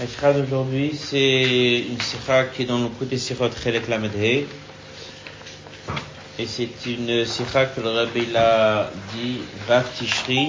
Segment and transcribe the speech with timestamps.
[0.00, 4.44] La sikha d'aujourd'hui, c'est une sikha qui est dans le côté sirot Chelek Lamedhe.
[6.36, 9.38] Et c'est une sikha que le rabbi l'a dit,
[9.68, 10.48] Vav Tishri,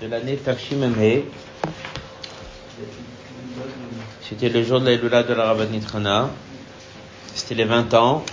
[0.00, 0.88] de l'année Tafshim
[4.22, 6.30] C'était le jour de l'Aïloula de la Rabbanit Rana.
[7.34, 8.24] C'était les 20 ans.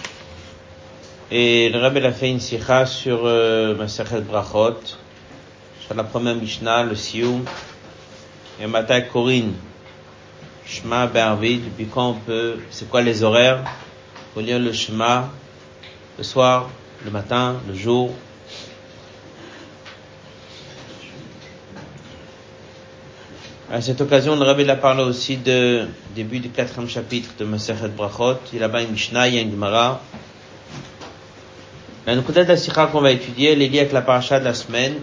[1.32, 4.78] Et le rabbi a fait une sikha sur euh, Masachet Brachot,
[5.84, 7.44] sur la première Mishnah, le Sioum,
[8.60, 9.54] et matin Corinne,
[10.66, 13.64] Shema Bervid, depuis quand on peut, c'est quoi les horaires
[14.34, 15.30] Faut lire le Shema,
[16.18, 16.70] le soir,
[17.06, 18.12] le matin, le jour?
[23.70, 27.90] À cette occasion, le Rabbi a parlé aussi de début du quatrième chapitre de Masechet
[27.90, 28.38] Brachot.
[28.54, 30.02] Il y a une Mishnah, il y a une Gemara.
[32.06, 34.54] La Nukudat de la qu'on va étudier, elle est liée avec la paracha de la
[34.54, 34.94] semaine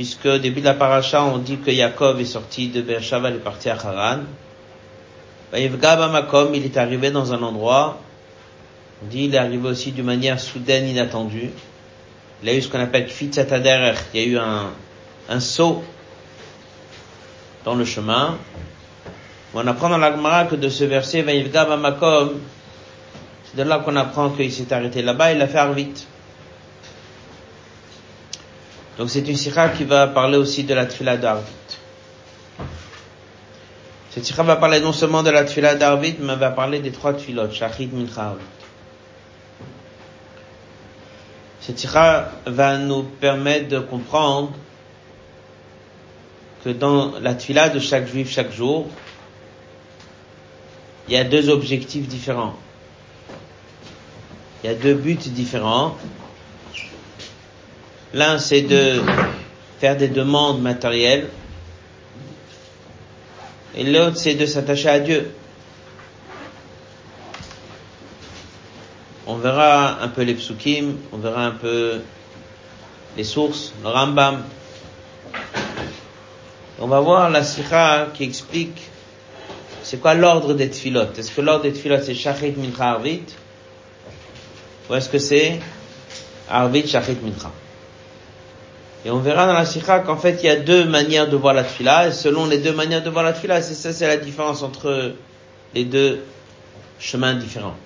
[0.00, 3.36] puisque au début de la paracha, on dit que Yaakov est sorti de Beersheba, il
[3.36, 4.20] est parti à Haran.
[5.52, 8.00] Makom, il est arrivé dans un endroit,
[9.02, 11.50] on dit il est arrivé aussi d'une manière soudaine, inattendue.
[12.42, 14.38] Il a eu ce qu'on appelle Kfitzatader, il y a eu
[15.28, 15.84] un, saut
[17.66, 18.38] dans le chemin.
[19.52, 22.40] On apprend dans la Gemara que de ce verset, Makom,
[23.44, 26.06] c'est de là qu'on apprend qu'il s'est arrêté là-bas, il l'a fait vite.
[29.00, 31.78] Donc c'est une sikha qui va parler aussi de la tfila d'Arvit.
[34.10, 37.14] Cette sikha va parler non seulement de la tfila d'Arvit, mais va parler des trois
[37.14, 38.36] tfilot, Shachid, Mincha.
[41.62, 44.52] Cette sikha va nous permettre de comprendre
[46.62, 48.86] que dans la tfila de chaque juif chaque jour,
[51.08, 52.54] il y a deux objectifs différents.
[54.62, 55.96] Il y a deux buts différents.
[58.12, 59.00] L'un, c'est de
[59.78, 61.28] faire des demandes matérielles.
[63.76, 65.30] Et l'autre, c'est de s'attacher à Dieu.
[69.26, 72.00] On verra un peu les psukim, on verra un peu
[73.16, 74.42] les sources, le Rambam.
[76.80, 78.90] On va voir la sikha qui explique
[79.82, 81.12] c'est quoi l'ordre des tfilot.
[81.16, 83.22] Est-ce que l'ordre des tfilot c'est shachit mincha arvit?
[84.88, 85.60] Ou est-ce que c'est
[86.48, 87.52] arvit shachit mincha?
[89.04, 91.54] Et on verra dans la sikha qu'en fait, il y a deux manières de voir
[91.54, 94.18] la tfila, et selon les deux manières de voir la tfila, c'est ça, c'est la
[94.18, 95.12] différence entre
[95.74, 96.22] les deux
[96.98, 97.76] chemins différents.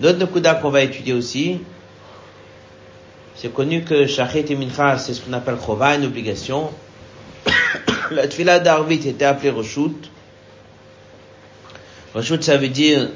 [0.00, 1.60] L'autre Nekuda qu'on va étudier aussi,
[3.36, 6.70] c'est connu que Shachit et Mincha, c'est ce qu'on appelle Chova, une obligation.
[8.10, 10.10] la tfila d'Arvit était appelée Roshut.
[12.14, 13.08] Roshut, ça veut dire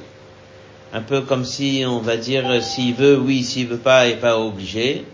[0.95, 4.21] un peu comme si on va dire s'il veut, oui, s'il veut pas, il n'est
[4.21, 5.05] pas obligé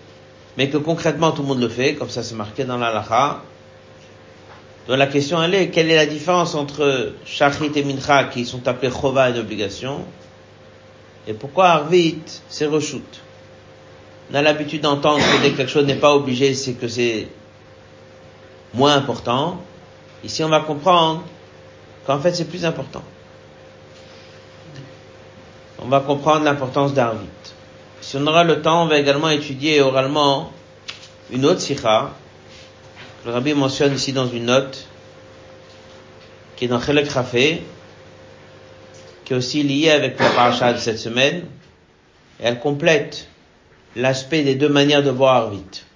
[0.56, 2.92] mais que concrètement tout le monde le fait, comme ça c'est marqué dans la
[4.86, 8.66] Donc la question elle est, quelle est la différence entre Shachrit et Mincha qui sont
[8.68, 10.04] appelés Chova et obligation,
[11.26, 12.18] et pourquoi Arvit
[12.48, 13.20] c'est Reshut
[14.30, 17.28] On a l'habitude d'entendre que dès que quelque chose n'est pas obligé, c'est que c'est
[18.74, 19.58] moins important.
[20.24, 21.22] Ici on va comprendre
[22.06, 23.02] qu'en fait c'est plus important.
[25.78, 27.26] On va comprendre l'importance d'Arvit.
[28.12, 30.52] Si on aura le temps, on va également étudier oralement
[31.30, 32.10] une autre sikha,
[33.22, 34.86] que le rabbi mentionne ici dans une note,
[36.54, 37.62] qui est dans Chelek Rafé,
[39.24, 41.46] qui est aussi liée avec la paracha de cette semaine,
[42.38, 43.28] et elle complète
[43.96, 45.86] l'aspect des deux manières de voir vite.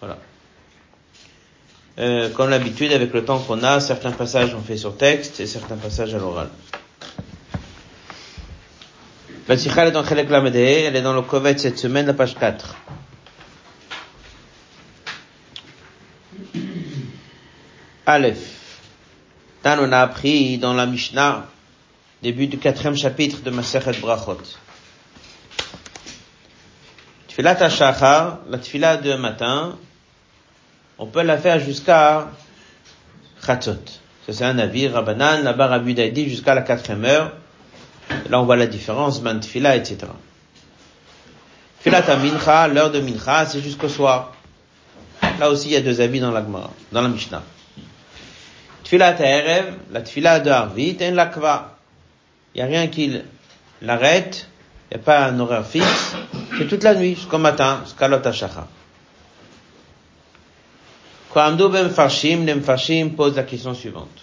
[0.00, 0.18] Voilà.
[2.00, 5.46] Euh, comme l'habitude, avec le temps qu'on a, certains passages on fait sur texte et
[5.46, 6.48] certains passages à l'oral.
[9.48, 12.36] La sikha est dans Chelek Lamede, elle est dans le Kovet cette semaine, la page
[12.36, 12.76] 4.
[18.06, 18.38] Aleph.
[19.64, 21.48] Tan on a appris dans la Mishnah,
[22.22, 24.38] début du quatrième chapitre de Masechet Brachot.
[27.26, 29.76] Tfilat HaShachar, la tfila de matin,
[30.98, 32.30] on peut la faire jusqu'à
[33.44, 33.72] Chatzot.
[34.24, 37.32] Ça c'est un navire, Rabbanan, là-bas Rabbi jusqu'à la quatrième heure.
[38.28, 39.98] Là, on voit la différence, man tfila, etc.
[41.80, 44.32] Filat mincha, l'heure de mincha, c'est jusqu'au soir.
[45.38, 46.42] Là aussi, il y a deux avis dans la
[46.92, 47.42] dans la Mishnah.
[48.84, 51.76] Tfilat erev, la tfila de Arvit, et lakva.
[52.54, 53.18] Il n'y a rien qui
[53.80, 54.46] l'arrête,
[54.90, 56.14] il n'y a pas un horaire fixe,
[56.58, 58.66] c'est toute la nuit, jusqu'au matin, jusqu'à l'otachacha.
[61.32, 64.20] Quand ben Farshim, les Farshim pose la question suivante.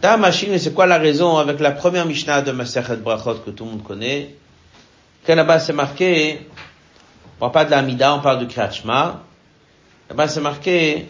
[0.00, 3.64] Ta machine, c'est quoi la raison avec la première Mishnah de Masechet Brachot que tout
[3.64, 4.34] le monde connaît?
[5.24, 6.46] Que là-bas c'est marqué,
[7.36, 9.22] on parle pas de la Mida, on parle du Krachma.
[10.08, 11.06] Là-bas c'est marqué,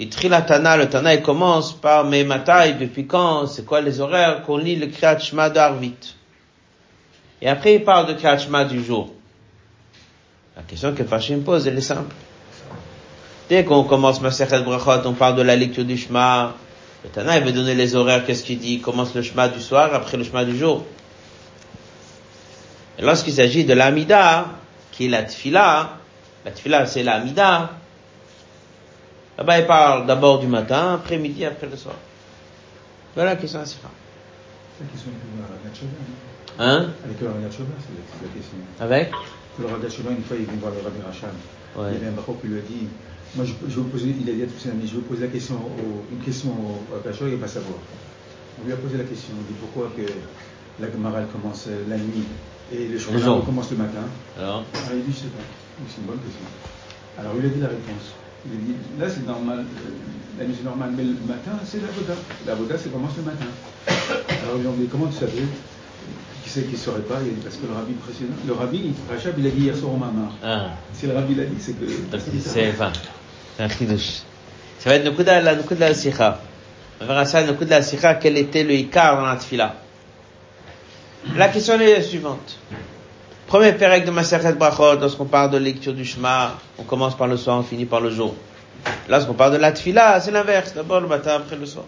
[0.00, 4.44] Et Trilatana, le Tana, il commence par mes matailles, depuis quand, c'est quoi les horaires
[4.44, 6.14] qu'on lit le Kriyat Shema d'Arvit.
[7.42, 9.12] Et après, il parle de Kriyat Shema du jour.
[10.56, 12.14] La question que Fashim pose, elle est simple.
[13.50, 16.54] Dès qu'on commence Masechet Brachot, on parle de la lecture du Shema.
[17.04, 18.74] Le Tana, il veut donner les horaires, qu'est-ce qu'il dit?
[18.74, 20.84] Il commence le Shema du soir, après le Shema du jour.
[22.98, 24.46] Et lorsqu'il s'agit de l'Amida,
[24.92, 25.98] qui est la Tfila,
[26.44, 27.70] la Tfila, c'est l'Amida,
[29.40, 31.94] Là-bas, il parle d'abord du matin, après-midi, après le soir.
[33.14, 33.62] Voilà la question à.
[33.62, 35.10] La question
[35.40, 35.92] Ragat Shova.
[36.58, 38.58] Hein Avec le Shova, c'est la, question.
[38.78, 39.10] Avec?
[39.58, 41.30] Le une fois, il vient voir le Rabbi Racham.
[41.74, 41.92] Ouais.
[41.94, 42.88] Il y avait un qui lui a dit,
[43.36, 45.22] moi, je, je poser, il a dit à tous ses amis, je vais vous poser
[45.22, 47.78] la question, au, une question au Ragat Shova, il va pas savoir.
[48.60, 50.02] On lui a posé la question, on dit pourquoi que
[50.82, 52.24] la Gemara, commence la nuit
[52.72, 54.04] et le Shulchan commence le matin.
[54.38, 55.44] Alors Alors il dit, je sais pas.
[55.88, 56.44] C'est une bonne question.
[57.18, 58.14] Alors il a dit la réponse.
[58.46, 61.80] Il a dit, là c'est normal, euh, la nuit c'est normal, mais le matin c'est
[61.80, 62.14] la Voda.
[62.46, 63.46] La Voda c'est commence le matin.
[64.42, 65.44] Alors ils lui ont dit, comment tu savais
[66.44, 67.18] Qui c'est qui ne saurait pas?
[67.24, 69.76] Il a dit, parce que le rabbi précédent, le rabbi, Rachab, il a dit hier
[69.76, 70.32] soir au Mamar.
[70.42, 71.86] Ah, Si le rabbi l'a dit, c'est que.
[72.38, 72.72] c'est,
[73.56, 74.22] c'est un chidouche.
[74.78, 76.38] Ça va être Nukuda, la Nukuda la Sikha.
[77.00, 79.74] On verra ça, Nukuda la Sikha, quel était le Ikar dans la Tfila.
[81.36, 82.58] La question est la suivante.
[83.46, 87.36] Premier pérec de Masachet Brachot, lorsqu'on parle de lecture du Shema, on commence par le
[87.36, 88.34] soir, on finit par le jour.
[89.08, 90.72] Lorsqu'on parle de la Tfila, c'est l'inverse.
[90.74, 91.84] D'abord le matin, après le soir.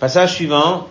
[0.00, 0.88] Passage suivant.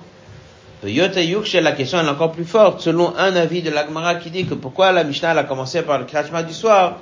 [0.84, 4.56] La question elle est encore plus forte, selon un avis de l'Agmara qui dit que
[4.56, 6.98] pourquoi la Mishnah a commencé par le Krachma du soir?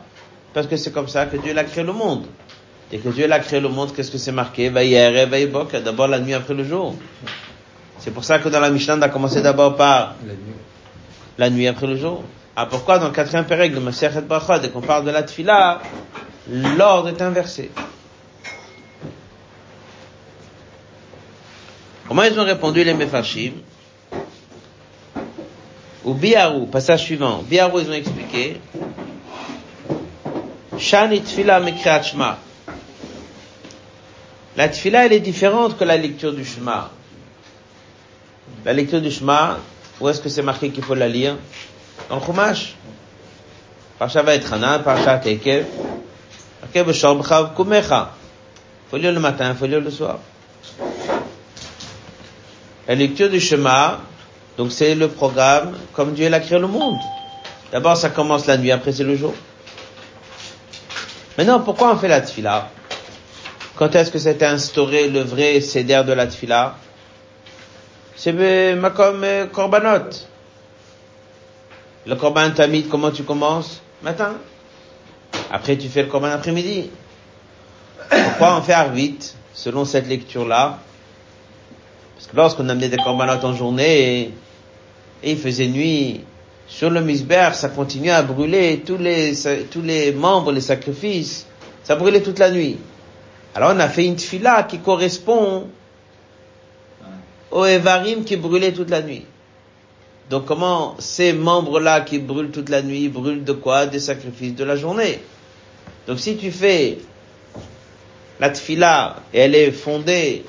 [0.53, 2.25] Parce que c'est comme ça que Dieu l'a créé le monde.
[2.91, 4.69] Dès que Dieu l'a créé le monde, qu'est-ce que c'est marqué?
[4.69, 6.95] D'abord la nuit après le jour.
[7.99, 10.39] C'est pour ça que dans la Mishnah, on a commencé d'abord par La nuit.
[11.37, 12.23] la nuit après le jour.
[12.55, 15.79] Ah, pourquoi dans le quatrième pérec de Masechet Brachot, dès qu'on parle de la Tfila,
[16.49, 17.71] l'ordre est inversé?
[22.09, 23.51] Comment ils ont répondu les Mefarshim
[26.03, 27.43] Ou Biarou, passage suivant.
[27.43, 28.59] Biarou, ils ont expliqué.
[30.75, 32.39] Shani Tfila Mekriat Shema.
[34.57, 36.89] La Tfila, elle est différente que la lecture du Shema.
[38.65, 39.59] La lecture du Shema,
[40.01, 41.35] où est-ce que c'est marqué qu'il faut la lire?
[42.09, 42.73] Dans le Chumash.
[43.99, 45.67] Parsha Vaetchanan, Parsha Tekev.
[46.63, 48.13] Marqué B'Shor B'Chav Kumecha.
[48.89, 50.17] Faut lire le matin, faut lire le soir.
[52.89, 53.99] La lecture du Shema,
[54.57, 56.97] donc c'est le programme comme Dieu l'a créé le monde.
[57.71, 59.35] D'abord, ça commence la nuit, après c'est le jour.
[61.37, 62.71] Maintenant, pourquoi on fait la tfila
[63.75, 66.77] Quand est-ce que c'était instauré le vrai seder de la tfila
[68.15, 68.33] C'est
[68.73, 70.09] Makom euh, Korbanot.
[72.07, 73.83] Le Korban Tamid, comment tu commences?
[74.01, 74.33] Matin.
[75.51, 76.89] Après, tu fais le Korban après-midi.
[78.09, 80.79] Pourquoi on fait Arvit, selon cette lecture-là?
[82.19, 84.33] Parce que lorsqu'on amenait des Korbanot en journée,
[85.23, 86.19] et, il faisait nuit,
[86.67, 89.31] sur le misber, ça continuait à brûler tous les,
[89.71, 91.47] tous les membres, les sacrifices.
[91.81, 92.75] Ça brûlait toute la nuit.
[93.55, 95.67] Alors on a fait une tfila qui correspond
[97.51, 99.23] au Evarim qui brûlait toute la nuit.
[100.29, 103.85] Donc comment ces membres-là qui brûlent toute la nuit brûlent de quoi?
[103.85, 105.19] Des sacrifices de la journée.
[106.05, 106.97] Donc si tu fais
[108.41, 110.43] la tfila et elle est fondée,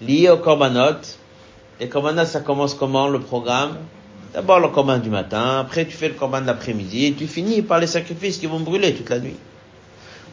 [0.00, 1.00] liée au korbanot,
[1.80, 3.78] les korbanot ça commence comment le programme?
[4.32, 7.62] D'abord le korban du matin, après tu fais le korban de l'après-midi et tu finis
[7.62, 9.36] par les sacrifices qui vont brûler toute la nuit.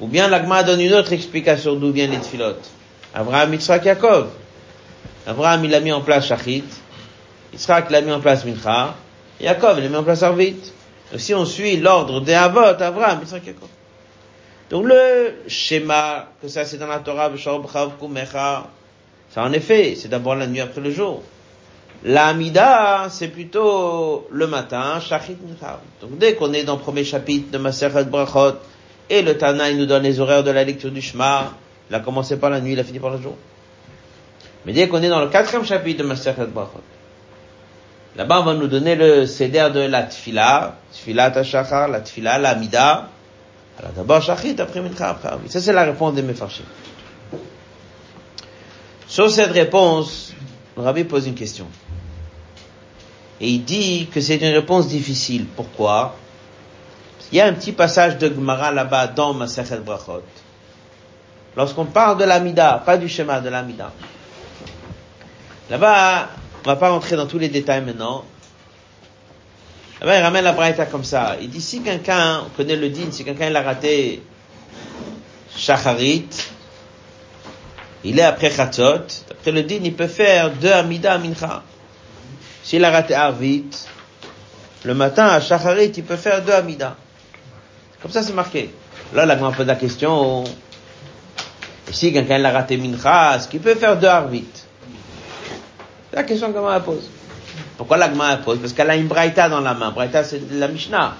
[0.01, 2.69] Ou bien l'agma donne une autre explication d'où viennent les tfilotes.
[3.13, 4.27] Abraham, Yitzhak, Yaakov.
[5.25, 6.65] Abraham, il a mis en place Shachit.
[7.53, 8.95] Yitzhak, il a mis en place Mincha.
[9.39, 10.73] Yaakov, il a mis en place Arvit.
[11.15, 13.69] Si on suit l'ordre des Avot, Abraham, Yitzhak, Yaakov.
[14.69, 17.61] Donc le schéma, que ça c'est dans la Torah, B'Chav,
[17.99, 18.67] Kumecha,
[19.41, 21.21] en effet, c'est d'abord la nuit après le jour.
[22.03, 25.37] L'Amida, c'est plutôt le matin, Shachit.
[26.01, 28.57] Donc dès qu'on est dans le premier chapitre de Masechet Brachot,
[29.09, 31.53] et le Tana, il nous donne les horaires de la lecture du Shema,
[31.89, 33.35] il a commencé par la nuit, il a fini par le jour.
[34.65, 36.81] Mais dès qu'on est dans le quatrième chapitre de Masechet Brachot,
[38.15, 43.09] là-bas on va nous donner le céder de la Tfila, Tfila Tashachar, la Tfila, l'Amida.
[43.79, 45.17] Alors d'abord Shachit, après Mincha.
[45.49, 46.63] Ça c'est la réponse des Mefarshim.
[49.15, 50.33] Sur cette réponse,
[50.75, 51.67] le Rabbi pose une question.
[53.39, 55.45] Et il dit que c'est une réponse difficile.
[55.55, 56.17] Pourquoi?
[57.31, 60.21] Il y a un petit passage de Gemara là-bas dans Masachet Brachot.
[61.55, 63.93] Lorsqu'on parle de l'Amida, pas du schéma de l'Amida.
[65.69, 66.27] Là-bas,
[66.65, 68.25] on va pas rentrer dans tous les détails maintenant.
[70.01, 71.37] Là-bas, il ramène la braïta comme ça.
[71.39, 74.21] Il dit si quelqu'un, on connaît le din, si quelqu'un il a raté
[75.55, 76.27] Shacharit,
[78.05, 81.63] il est après Chatzot, après le din, il peut faire deux Amida Mincha.
[82.63, 83.65] S'il a raté Arvit,
[84.83, 86.95] le matin à Shacharit, il peut faire deux Amida.
[88.01, 88.69] Comme ça, c'est marqué.
[89.13, 90.43] Là, la grande pose la question,
[91.91, 94.45] si quelqu'un l'a raté Mincha, est-ce qu'il peut faire deux Arvit?
[96.11, 97.09] C'est la question que elle pose.
[97.77, 98.59] Pourquoi la Gemara pose?
[98.59, 99.89] Parce qu'elle a une Braïta dans la main.
[99.89, 101.15] Braïta, c'est la Mishnah.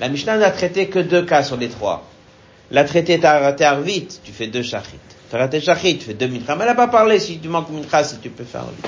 [0.00, 2.04] La Mishnah n'a traité que deux cas sur les trois.
[2.70, 4.98] La traité, t'as raté Arvit, tu fais deux Shachrit.
[5.32, 6.54] T'as raté Shachrit, tu fais deux Mincha.
[6.56, 8.82] Mais elle n'a pas parlé si tu manques Mincha, si tu peux faire Arvit.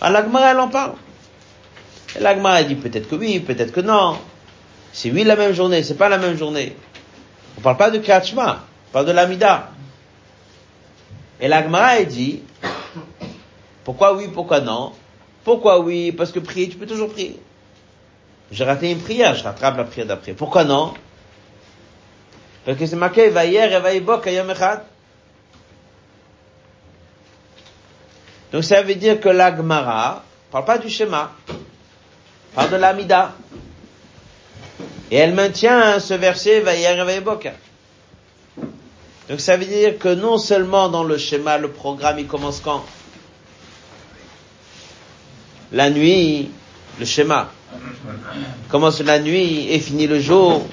[0.00, 0.94] Alors la Gemara, elle en parle.
[2.16, 4.18] Et la Gemara, elle dit peut-être que oui, peut-être que non.
[4.92, 6.74] C'est oui la même journée, c'est pas la même journée.
[7.56, 9.70] On parle pas de Kriyat on parle de l'Amida.
[11.40, 12.42] Et la Gemara, elle dit,
[13.84, 14.90] pourquoi oui, pourquoi non?
[15.44, 16.10] Pourquoi oui?
[16.10, 17.38] Parce que prier, tu peux toujours prier.
[18.50, 20.32] J'ai raté une prière, je rattrape la prière d'après.
[20.32, 20.92] Pourquoi non?
[22.64, 24.89] Parce que c'est marqué, va hier et va ayom echad.
[28.52, 31.32] Donc ça veut dire que la Gemara parle pas du schéma,
[32.54, 33.32] parle de l'amida.
[35.10, 37.50] Et elle maintient ce verset, va et va yibok.
[39.28, 42.84] Donc ça veut dire que non seulement dans le schéma, le programme, il commence quand?
[45.72, 46.50] La nuit,
[46.98, 47.50] le schéma.
[48.68, 50.66] Commence la nuit et finit le jour.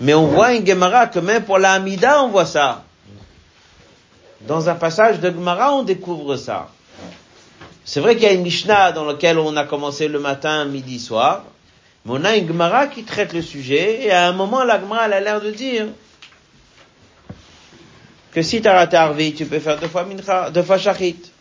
[0.00, 2.84] Mais on voit une Gemara que même pour la Hamida, on voit ça.
[4.42, 6.68] Dans un passage de Gemara, on découvre ça.
[7.84, 11.00] C'est vrai qu'il y a une Mishnah dans laquelle on a commencé le matin, midi,
[11.00, 11.44] soir.
[12.04, 15.06] Mais on a une Gemara qui traite le sujet et à un moment, la Gemara,
[15.06, 15.86] elle a l'air de dire
[18.30, 21.32] que si tu as raté Arvi, tu peux faire deux fois Mincha, deux fois Shachit.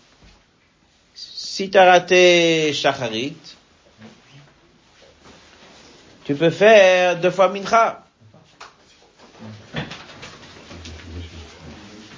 [1.14, 3.38] Si tu as raté Shacharit,
[6.24, 8.07] tu peux faire deux fois Mincha.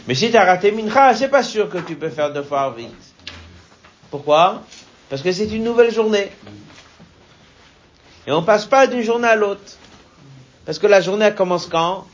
[0.09, 2.61] Mais si tu as raté Mincha, c'est pas sûr que tu peux faire deux fois
[2.61, 2.87] Arvit.
[4.09, 4.63] Pourquoi?
[5.07, 6.31] Parce que c'est une nouvelle journée.
[8.25, 9.77] Et on passe pas d'une journée à l'autre.
[10.65, 12.07] Parce que la journée elle commence quand?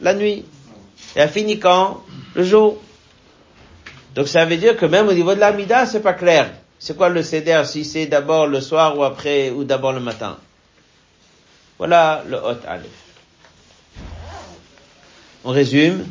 [0.00, 0.46] La nuit.
[1.16, 2.02] Et elle finit quand?
[2.34, 2.80] Le jour.
[4.14, 6.50] Donc ça veut dire que même au niveau de la Mida, c'est pas clair.
[6.78, 10.38] C'est quoi le CDR si c'est d'abord le soir ou après ou d'abord le matin?
[11.76, 12.88] Voilà le Hot Aleph.
[15.44, 16.06] On résume.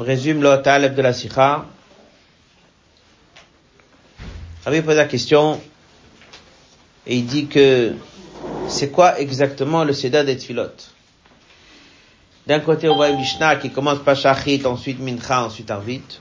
[0.00, 1.66] On résume le Hot Aleph de la Sikha.
[4.64, 5.60] Rabbi pose la question
[7.04, 7.94] et il dit que
[8.68, 10.70] c'est quoi exactement le Seder des Tfilot?
[12.46, 16.20] D'un côté, on voit Mishnah qui commence par Shachit, ensuite Mincha, ensuite Arvit.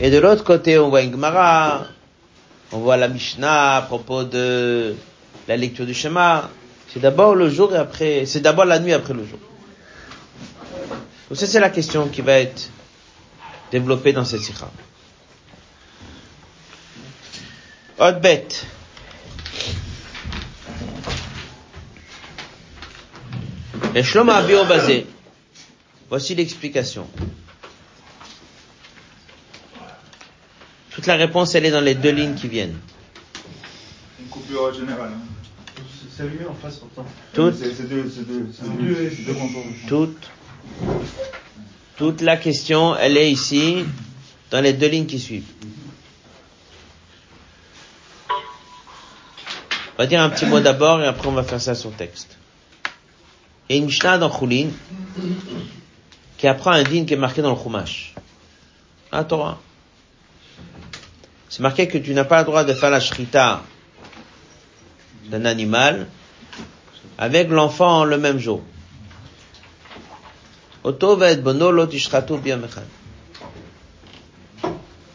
[0.00, 1.86] Et de l'autre côté, on voit une Gemara,
[2.72, 4.94] on voit la Mishnah à propos de
[5.48, 6.50] la lecture du schéma.
[6.92, 9.38] C'est d'abord le jour et après, c'est d'abord la nuit après le jour.
[11.34, 12.70] Donc ça, c'est la question qui va être
[13.72, 14.70] développée dans cette sikha.
[17.98, 18.64] Autre bête.
[23.96, 24.30] Et Shlomo
[24.68, 25.08] basé.
[26.08, 27.08] Voici l'explication.
[30.90, 32.78] Toute la réponse, elle est dans les deux lignes qui viennent.
[34.20, 35.10] Une coupure générale.
[35.12, 35.82] Hein.
[36.16, 37.04] C'est allumé en face pourtant.
[37.32, 39.64] Toute, C'est deux, c'est deux, c'est deux, deux contours.
[39.88, 40.30] toute,
[41.96, 43.84] toute la question, elle est ici,
[44.50, 45.50] dans les deux lignes qui suivent.
[49.96, 52.36] On va dire un petit mot d'abord et après on va faire ça sur texte.
[53.68, 54.68] Il y a une Mishnah dans Choulin
[56.36, 58.14] qui apprend un din qui est marqué dans le Chumash.
[59.12, 59.60] Un Torah.
[61.48, 63.62] C'est marqué que tu n'as pas le droit de faire la shrita
[65.26, 66.08] d'un animal
[67.16, 68.62] avec l'enfant le même jour.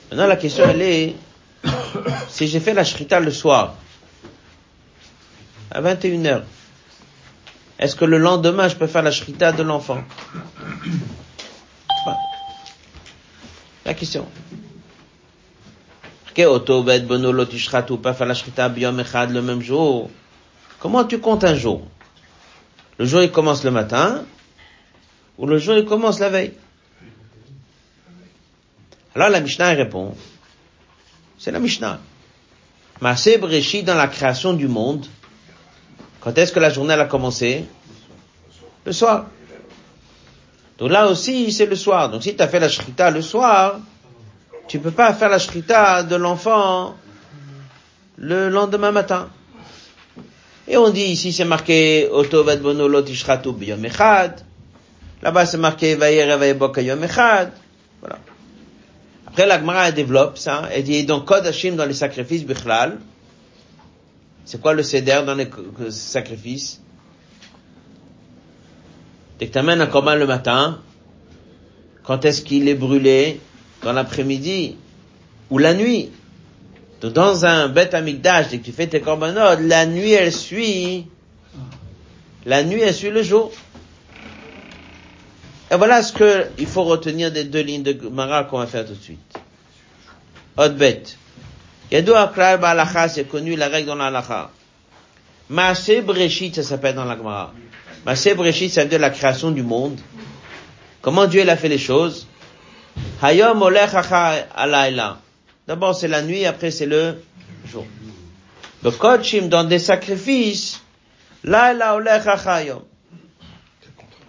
[0.10, 1.16] Maintenant, la question, elle est,
[2.28, 3.76] si j'ai fait la shrita le soir,
[5.70, 6.42] à 21h,
[7.78, 10.04] est-ce que le lendemain, je peux faire la shrita de l'enfant?
[13.86, 14.28] La question.
[19.34, 20.10] le même jour.
[20.80, 21.88] Comment tu comptes un jour?
[22.98, 24.26] Le jour, il commence le matin
[25.40, 26.54] ou le jour, il commence la veille
[29.16, 30.14] Alors la Mishnah répond,
[31.40, 32.00] c'est la Mishnah.
[33.02, 35.06] Maaseh Breshit dans la création du monde,
[36.20, 37.66] quand est-ce que la journée a commencé?
[38.86, 39.28] Le soir.
[40.78, 42.10] Donc là aussi, c'est le soir.
[42.10, 43.80] Donc si tu as fait la shrita le soir,
[44.68, 46.96] tu peux pas faire la shrita de l'enfant
[48.18, 49.30] le lendemain matin.
[50.68, 54.44] Et on dit ici c'est marqué Otovad Bonolot Ishratu Biyom Echad.
[55.22, 56.26] Là-bas c'est marqué Vayer
[57.04, 57.52] Echad.
[58.00, 58.20] Voilà.
[59.28, 63.00] Après la Gemara développe ça, elle dit donc Kodashim dans les sacrifices Bichlal.
[64.46, 65.48] C'est quoi le céder dans les
[65.92, 66.82] sacrifices
[69.38, 70.80] Dès que tu amènes un le matin,
[72.04, 73.40] quand est-ce qu'il est brûlé?
[73.84, 74.76] Dans l'après-midi
[75.50, 76.10] ou la nuit?
[77.02, 81.06] Dans un bête amigdash, dès que tu fais tes corbanotes, la nuit elle suit,
[82.46, 83.52] la nuit elle suit le jour.
[85.72, 88.86] Et voilà ce que il faut retenir des deux lignes de Mara qu'on va faire
[88.86, 89.36] tout de suite.
[90.58, 91.18] Bête.
[91.92, 94.50] Yadou Aklal Ba'alacha, c'est connu la règle dans l'alacha.
[95.50, 97.54] Maaseh Breshit, ça s'appelle dans la Gemara.
[98.06, 100.00] Maaseh Breshit, ça veut dire la création du monde.
[101.02, 102.28] Comment Dieu il a fait les choses?
[103.22, 103.92] Hayom Olech
[104.56, 105.20] Alayla.
[105.68, 107.22] D'abord c'est la nuit, après c'est le
[107.72, 107.86] jour.
[108.84, 110.82] Le Kodshim dans des sacrifices,
[111.44, 111.98] là, là,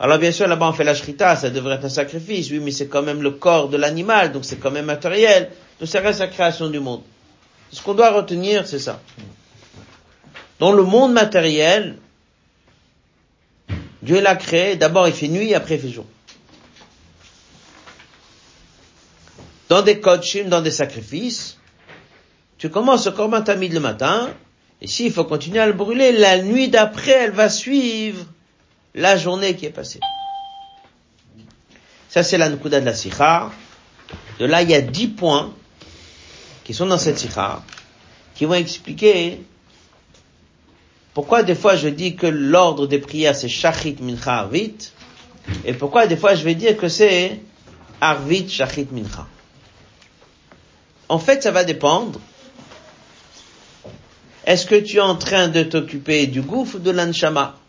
[0.01, 2.71] Alors bien sûr, là-bas on fait la shrita, ça devrait être un sacrifice, oui, mais
[2.71, 6.21] c'est quand même le corps de l'animal, donc c'est quand même matériel, donc ça reste
[6.21, 7.03] la création du monde.
[7.71, 9.01] Ce qu'on doit retenir, c'est ça.
[10.59, 11.99] Dans le monde matériel,
[14.03, 16.07] Dieu l'a créé, d'abord il fait nuit, après il fait jour.
[19.71, 21.57] dans des kodshim, dans des sacrifices,
[22.59, 24.29] tu commences au korban tamid le matin,
[24.83, 28.27] et s'il faut continuer à le brûler, la nuit d'après, elle va suivre
[28.95, 30.01] la journée qui est passée.
[32.09, 33.51] Ça, c'est la de la sikha.
[34.39, 35.53] De là, il y a dix points
[36.65, 37.63] qui sont dans cette sikha,
[38.35, 39.41] qui vont expliquer
[41.15, 44.93] pourquoi des fois je dis que l'ordre des prières c'est shachit mincha arvit,
[45.65, 47.41] et pourquoi des fois je vais dire que c'est
[48.01, 49.27] arvit shachit mincha.
[51.09, 52.21] En fait, ça va dépendre.
[54.45, 57.60] Est-ce que tu es en train de t'occuper du gouffre ou de l'anshama?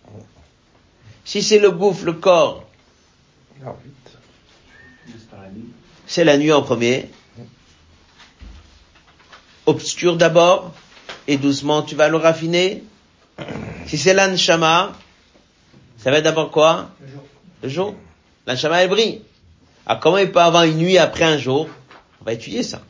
[1.23, 2.67] Si c'est le gouffre, le corps,
[6.07, 7.09] c'est la nuit en premier.
[9.65, 10.73] Obscur d'abord,
[11.27, 12.83] et doucement tu vas le raffiner.
[13.87, 14.93] Si c'est l'anshama,
[15.97, 16.89] ça va être d'abord quoi?
[17.01, 17.07] Le
[17.69, 17.95] jour.
[18.47, 18.73] Le jour.
[18.73, 19.21] Elle brille.
[19.85, 21.69] Alors comment il peut avoir une nuit après un jour?
[22.21, 22.81] On va étudier ça.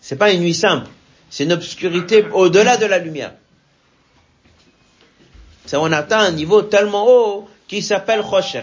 [0.00, 0.88] C'est pas une nuit simple.
[1.30, 3.32] C'est une obscurité au-delà de la lumière.
[5.68, 8.62] Ça, on atteint un niveau tellement haut qui s'appelle Chosher.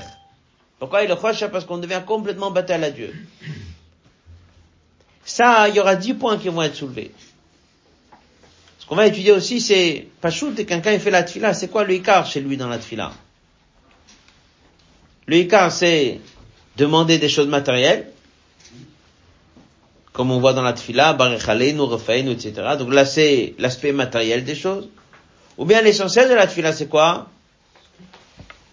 [0.79, 3.13] Pourquoi il est Chosher Parce qu'on devient complètement battal à Dieu.
[5.23, 7.11] Ça, il y aura dix points qui vont être soulevés.
[8.79, 11.93] Ce qu'on va étudier aussi, c'est, Pachout, et quelqu'un fait la tfila, c'est quoi le
[11.93, 13.11] Icar chez lui dans la tfila?
[15.27, 16.19] Le Icar, c'est
[16.75, 18.09] demander des choses matérielles,
[20.11, 22.53] comme on voit dans la tfila, nous Refeinu, etc.
[22.79, 24.89] Donc là, c'est l'aspect matériel des choses.
[25.57, 27.29] Ou bien l'essentiel de la tfila, c'est quoi?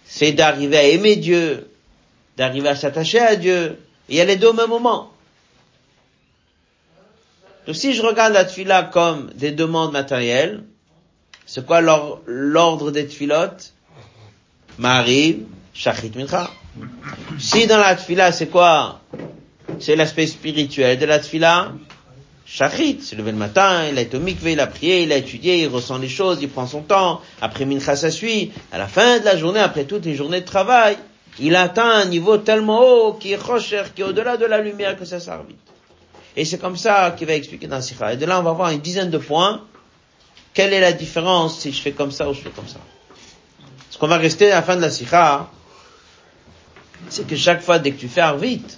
[0.05, 1.69] C'est d'arriver à aimer Dieu,
[2.37, 3.79] d'arriver à s'attacher à Dieu.
[4.09, 5.11] Et il y a les deux au même moment.
[7.65, 10.63] Donc si je regarde la tfila comme des demandes matérielles,
[11.45, 13.73] c'est quoi l'ordre des tfilotes
[14.77, 16.49] M'arrive, shachit mincha.
[17.39, 19.01] Si dans la tfila, c'est quoi?
[19.79, 21.73] C'est l'aspect spirituel de la tfila.
[22.53, 25.17] Shachrit, c'est levé le matin, il a été au mikvé, il a prié, il a
[25.17, 27.19] étudié, il ressent les choses, il prend son temps.
[27.41, 28.51] Après mincha, ça suit.
[28.71, 30.95] À la fin de la journée, après toutes les journées de travail,
[31.39, 34.95] il atteint un niveau tellement haut qui est rocher, qui est au-delà de la lumière
[34.95, 35.57] que ça sert vite.
[36.37, 38.13] Et c'est comme ça qu'il va expliquer dans Sikha.
[38.13, 39.61] Et de là, on va voir une dizaine de points.
[40.53, 42.79] Quelle est la différence si je fais comme ça ou je fais comme ça?
[43.89, 45.49] Ce qu'on va rester à la fin de la Sikha,
[47.09, 48.77] c'est que chaque fois, dès que tu fais vite,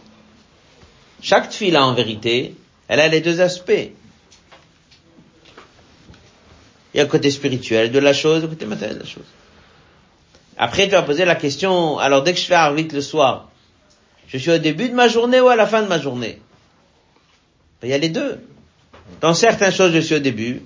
[1.21, 2.55] chaque tfila, en vérité,
[2.87, 3.91] elle a les deux aspects.
[6.93, 9.25] Il y a le côté spirituel de la chose, le côté matériel de la chose.
[10.57, 13.49] Après, tu vas poser la question, alors dès que je fais Arvit le soir,
[14.27, 16.39] je suis au début de ma journée ou à la fin de ma journée?
[17.83, 18.39] Il y a les deux.
[19.21, 20.61] Dans certaines choses, je suis au début,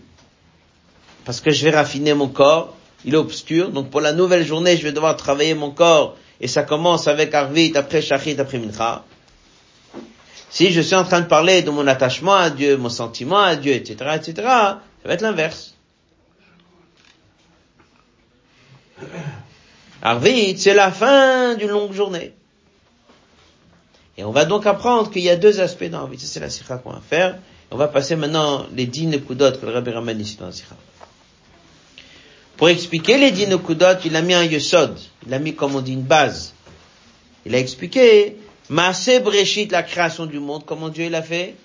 [1.26, 4.78] parce que je vais raffiner mon corps, il est obscur, donc pour la nouvelle journée,
[4.78, 9.04] je vais devoir travailler mon corps, et ça commence avec Arvit, après Shachit, après Mincha.
[10.50, 13.56] Si je suis en train de parler de mon attachement à Dieu, mon sentiment à
[13.56, 15.76] Dieu, etc., etc., ça va être l'inverse.
[20.02, 22.34] Arvit, c'est la fin d'une longue journée.
[24.18, 26.20] Et on va donc apprendre qu'il y a deux aspects dans Arvit.
[26.20, 27.38] c'est la sikha qu'on va faire.
[27.72, 30.76] On va passer maintenant les dix nekudot que le Rabbi ramène ici dans la sikha.
[32.58, 34.98] Pour expliquer les dix nekudot, il a mis un yesod.
[35.28, 36.54] Il a mis, comme on dit, une base.
[37.46, 38.36] Il a expliqué
[38.70, 41.56] Maasé Breshit, la création du monde, comment Dieu l'a fait?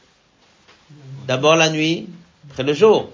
[1.26, 2.08] D'abord la nuit,
[2.50, 3.10] après le jour.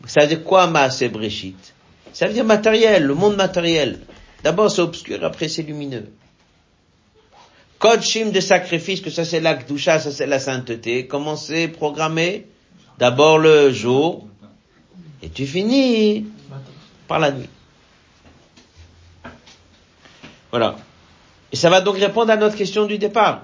[0.00, 1.74] Vous savez quoi Maasé Breshit?
[2.12, 4.00] Ça veut dire matériel, le monde matériel.
[4.42, 6.10] D'abord c'est obscur, après c'est lumineux.
[7.78, 11.06] Code Shim de sacrifice, que ça c'est l'akdusha, ça c'est la sainteté.
[11.06, 12.46] Comment c'est programmé?
[12.98, 14.26] D'abord le jour,
[15.22, 16.26] et tu finis
[17.08, 17.48] par la nuit.
[20.50, 20.76] Voilà.
[21.54, 23.42] Et ça va donc répondre à notre question du départ.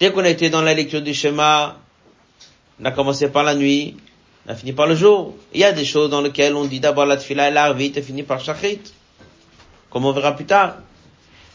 [0.00, 1.76] Dès qu'on a été dans la lecture du schéma,
[2.80, 3.96] on a commencé par la nuit,
[4.44, 5.36] on a fini par le jour.
[5.54, 8.02] Il y a des choses dans lesquelles on dit d'abord la tfila et l'arvit et
[8.02, 8.80] finit par shachrit.
[9.90, 10.78] Comme on verra plus tard.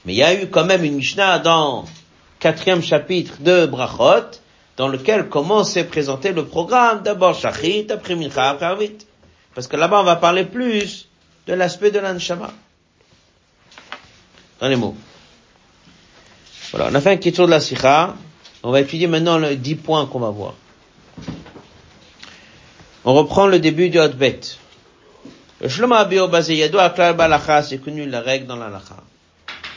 [0.05, 1.83] Mais il y a eu quand même une Mishnah dans
[2.39, 4.39] quatrième chapitre de Brachot,
[4.77, 8.99] dans lequel commence à présenter le programme, d'abord Shachrit, après Mincha, après Arvit.
[9.55, 11.09] Parce que là-bas, on va parler plus
[11.47, 12.53] de l'aspect de l'Anshama.
[14.59, 14.95] Dans les mots.
[16.71, 18.15] Voilà, on a fait un petit tour de la Sikha.
[18.63, 20.53] On va étudier maintenant les dix points qu'on va voir.
[23.03, 24.39] On reprend le début du Hotbet.
[25.61, 28.97] Le Shloma Abio Bazeyado Aklal Balacha, c'est connu la règle dans la Lacha.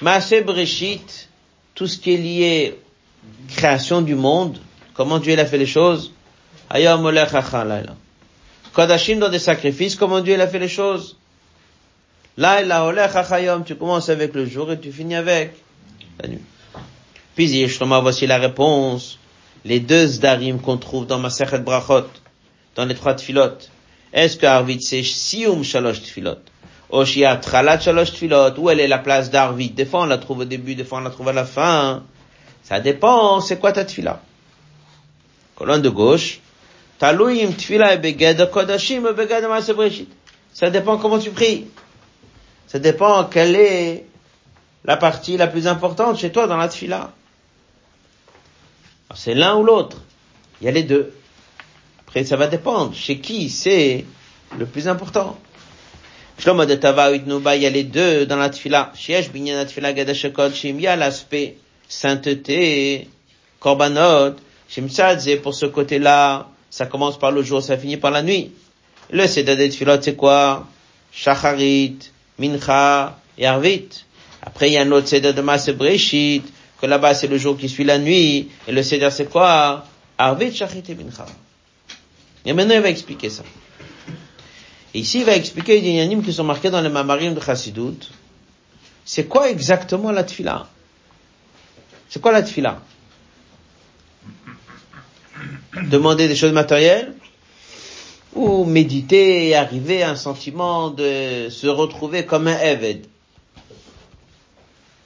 [0.00, 1.28] Maase Breshit,
[1.74, 2.80] tout ce qui est lié
[3.54, 4.58] création du monde,
[4.94, 6.12] comment Dieu a fait les choses?
[6.70, 7.30] Ayom Olech.
[8.72, 11.17] Kodashim dans des sacrifices, comment Dieu a fait les choses?
[12.38, 15.54] Tu commences avec le jour et tu finis avec
[16.20, 16.38] la nuit.
[17.34, 19.18] Puis Yeshloma, voici la réponse.
[19.64, 22.06] Les deux zdarim qu'on trouve dans Masechet Brachot,
[22.76, 23.70] dans les trois tfilotes.
[24.12, 26.38] Est-ce que Arvit c'est Sium Shalosh tfilot?
[26.90, 28.56] Oshia Tralat Shalosh tfilot?
[28.58, 29.70] Où elle est la place d'Arvit?
[29.70, 32.04] Des fois on la trouve au début, des fois on la trouve à la fin.
[32.62, 34.22] Ça dépend, c'est quoi ta tfila?
[35.56, 36.38] Colonne de gauche.
[37.00, 40.06] Talouim tfila et beged kodashim beged.
[40.52, 41.66] Ça dépend comment tu pries.
[42.68, 44.04] Ça dépend quelle est
[44.84, 47.12] la partie la plus importante chez toi dans la tfila.
[49.14, 49.96] C'est l'un ou l'autre.
[50.60, 51.14] Il y a les deux.
[52.06, 52.94] Après, ça va dépendre.
[52.94, 54.04] Chez qui c'est
[54.58, 55.38] le plus important.
[56.38, 58.92] Shlomo de Tava il y a les deux dans la tfila.
[58.94, 61.56] Shiesh binyan gadashakot shim, il y a l'aspect
[61.88, 63.08] sainteté,
[63.60, 64.36] korbanot,
[64.68, 68.52] shimtzadze, pour ce côté-là, ça commence par le jour, ça finit par la nuit.
[69.10, 70.66] Le Seder de Tfilot, c'est quoi?
[71.12, 71.98] Shacharit,
[72.38, 73.88] Mincha et Arvit.
[74.42, 76.44] Après, il y a un autre Seder de Masse Breshit,
[76.80, 79.84] que là-bas c'est le jour qui suit la nuit, et le Seder c'est quoi?
[80.16, 81.26] Arvit, Shachit et Mincha.
[82.44, 83.42] Et maintenant il va expliquer ça.
[84.94, 88.08] Et ici il va expliquer les dynamis qui sont marqués dans les mamarim de Chassidut.
[89.04, 90.66] C'est quoi exactement la tfila?
[92.08, 92.80] C'est quoi la tfila?
[95.82, 97.14] Demander des choses matérielles?
[98.34, 103.06] Ou méditer et arriver à un sentiment de se retrouver comme un Eved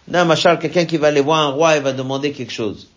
[0.09, 2.89] non, Machal, quelqu'un qui va aller voir un roi et va demander quelque chose.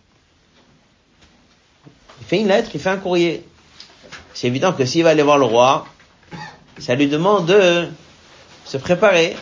[2.20, 3.46] Il fait une lettre, il fait un courrier.
[4.34, 5.86] C'est évident que s'il va aller voir le roi,
[6.78, 7.88] ça lui demande de
[8.66, 9.36] se préparer.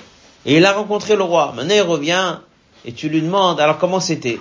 [0.46, 1.54] Et il a rencontré le roi.
[1.56, 2.40] Maintenant il revient
[2.86, 4.40] et tu lui demandes, alors comment c'était?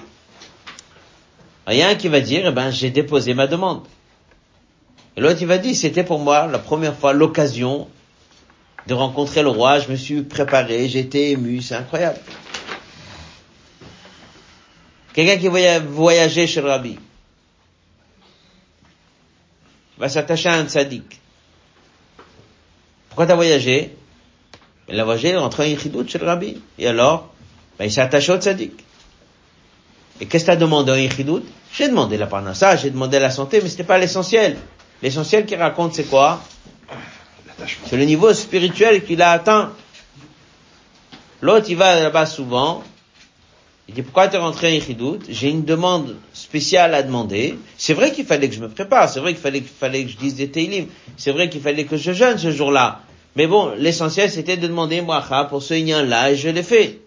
[1.71, 3.83] Il qui va dire, eh ben, j'ai déposé ma demande.
[5.17, 7.89] Et l'autre il va dire, c'était pour moi la première fois l'occasion
[8.87, 12.19] de rencontrer le roi, je me suis préparé, j'étais ému, c'est incroyable.
[15.13, 16.99] Quelqu'un qui voyager chez le rabbi
[19.99, 21.21] va s'attacher à un tzaddik.
[23.09, 23.95] Pourquoi t'as voyagé?
[24.89, 26.61] Il a voyagé, rentré en yichidout chez le rabbi.
[26.79, 27.33] Et alors
[27.79, 28.73] ben, Il s'est attaché au tzaddik.
[30.21, 33.61] Et qu'est-ce que t'as demandé en yichidout J'ai demandé la parnassa, j'ai demandé la santé,
[33.63, 34.57] mais c'était pas l'essentiel.
[35.03, 36.43] L'essentiel qu'il raconte, c'est quoi
[37.87, 39.73] C'est le niveau spirituel qu'il a atteint.
[41.41, 42.85] L'autre, il va là-bas souvent,
[43.93, 47.59] il dit, pourquoi tu es rentré en Yichidout J'ai une demande spéciale à demander.
[47.77, 50.11] C'est vrai qu'il fallait que je me prépare, c'est vrai qu'il fallait, qu'il fallait que
[50.11, 50.87] je dise des Teilim,
[51.19, 53.01] c'est vrai qu'il fallait que je jeûne ce jour-là.
[53.37, 57.02] Mais bon, l'essentiel c'était de demander moi pour ce lien-là et je l'ai fait.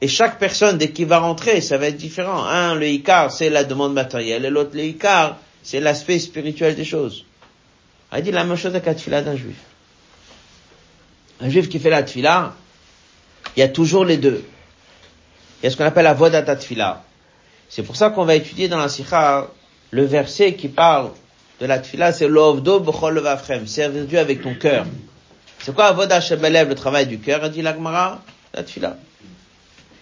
[0.00, 2.44] Et chaque personne, dès qu'il va rentrer, ça va être différent.
[2.44, 6.84] Un, le Icar, c'est la demande matérielle, et l'autre, le Icar, c'est l'aspect spirituel des
[6.84, 7.24] choses.
[8.16, 9.56] Il dit la même chose avec la d'un juif.
[11.40, 12.54] Un juif qui fait la tfila,
[13.56, 14.44] il y a toujours les deux.
[15.60, 17.02] Il y a ce qu'on appelle la voda tfila.
[17.68, 19.48] C'est pour ça qu'on va étudier dans la sikha
[19.90, 21.10] le verset qui parle
[21.60, 24.86] de la tfila, c'est l'ovdo b'chol levafrem, servir Dieu avec ton cœur.
[25.58, 28.22] C'est quoi avoda shebelev, le travail du cœur, dit l'agmara,
[28.54, 28.96] la tfila.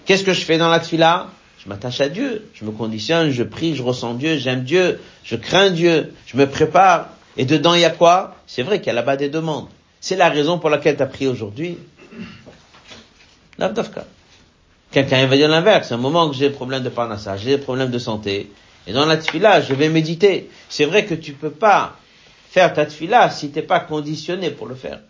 [0.05, 1.29] Qu'est-ce que je fais dans la tfila?
[1.65, 5.35] Je m'attache à Dieu, je me conditionne, je prie, je ressens Dieu, j'aime Dieu, je
[5.35, 7.09] crains Dieu, je me prépare.
[7.39, 8.37] Et dedans, il y a quoi?
[8.47, 9.69] C'est vrai qu'il y a là-bas des demandes.
[10.01, 11.79] C'est la raison pour laquelle tu as prié aujourd'hui.
[14.91, 15.91] Quelqu'un va dire l'inverse.
[15.91, 18.51] un moment que j'ai des problèmes de parnassa, j'ai des problèmes de santé.
[18.87, 20.51] Et dans la tefila, je vais méditer.
[20.69, 21.97] C'est vrai que tu peux pas
[22.51, 25.01] faire ta tfila si t'es pas conditionné pour le faire.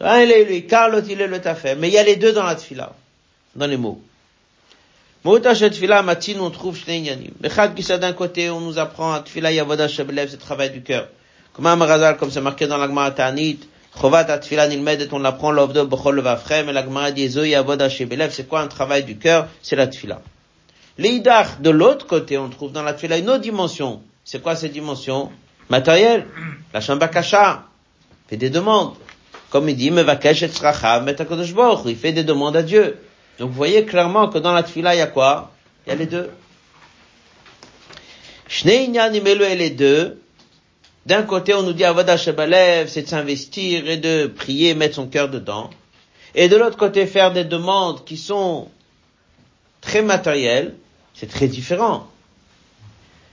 [0.00, 1.74] Un, il est lui, car l'autre, il est le tafé.
[1.74, 2.94] Mais il y a les deux dans la tfila,
[3.54, 4.00] dans les mots.
[5.24, 6.78] Matin, on trouve
[7.98, 11.08] d'un côté, on nous apprend à tfila yavoda shebelev, c'est le travail du cœur.
[11.52, 13.58] Comme un comme c'est marqué dans la Gemara Ta'anit,
[14.00, 18.30] chovat atfila nilmedet, on l'apprend l'ovdo b'chol levafrem, et la Gemara dit, zo yavoda shebelev,
[18.32, 19.48] c'est quoi un travail du cœur?
[19.60, 20.22] C'est la tfila.
[20.98, 24.00] L'idach, de l'autre côté, on trouve dans la tfila une autre dimension.
[24.24, 25.30] C'est quoi cette dimension?
[25.68, 26.26] Matérielle.
[26.72, 27.64] La shambakasha.
[28.28, 28.94] Fait des demandes.
[29.50, 30.50] Comme il dit, mevakesh et
[31.86, 32.98] il fait des demandes à Dieu.
[33.38, 35.52] Donc vous voyez clairement que dans la tfila, il y a quoi?
[35.86, 36.30] Il y a les deux.
[38.48, 40.20] Shnei et les deux.
[41.06, 45.06] D'un côté, on nous dit Avada Shebalev, c'est de s'investir et de prier, mettre son
[45.06, 45.70] cœur dedans.
[46.34, 48.68] Et de l'autre côté, faire des demandes qui sont
[49.80, 50.74] très matérielles,
[51.14, 52.08] c'est très différent.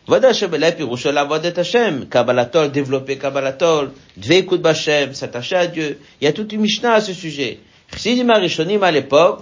[0.08, 6.00] Vada Shebalev, Pirushal Avodat Hashem, Kabbalatol, développer Kabbalatol, Dveikut Bashem, s'attacher à Dieu.
[6.22, 7.60] Il y a toute une Mishnah à ce sujet.
[7.92, 9.42] Chassidim Arishonim à l'époque,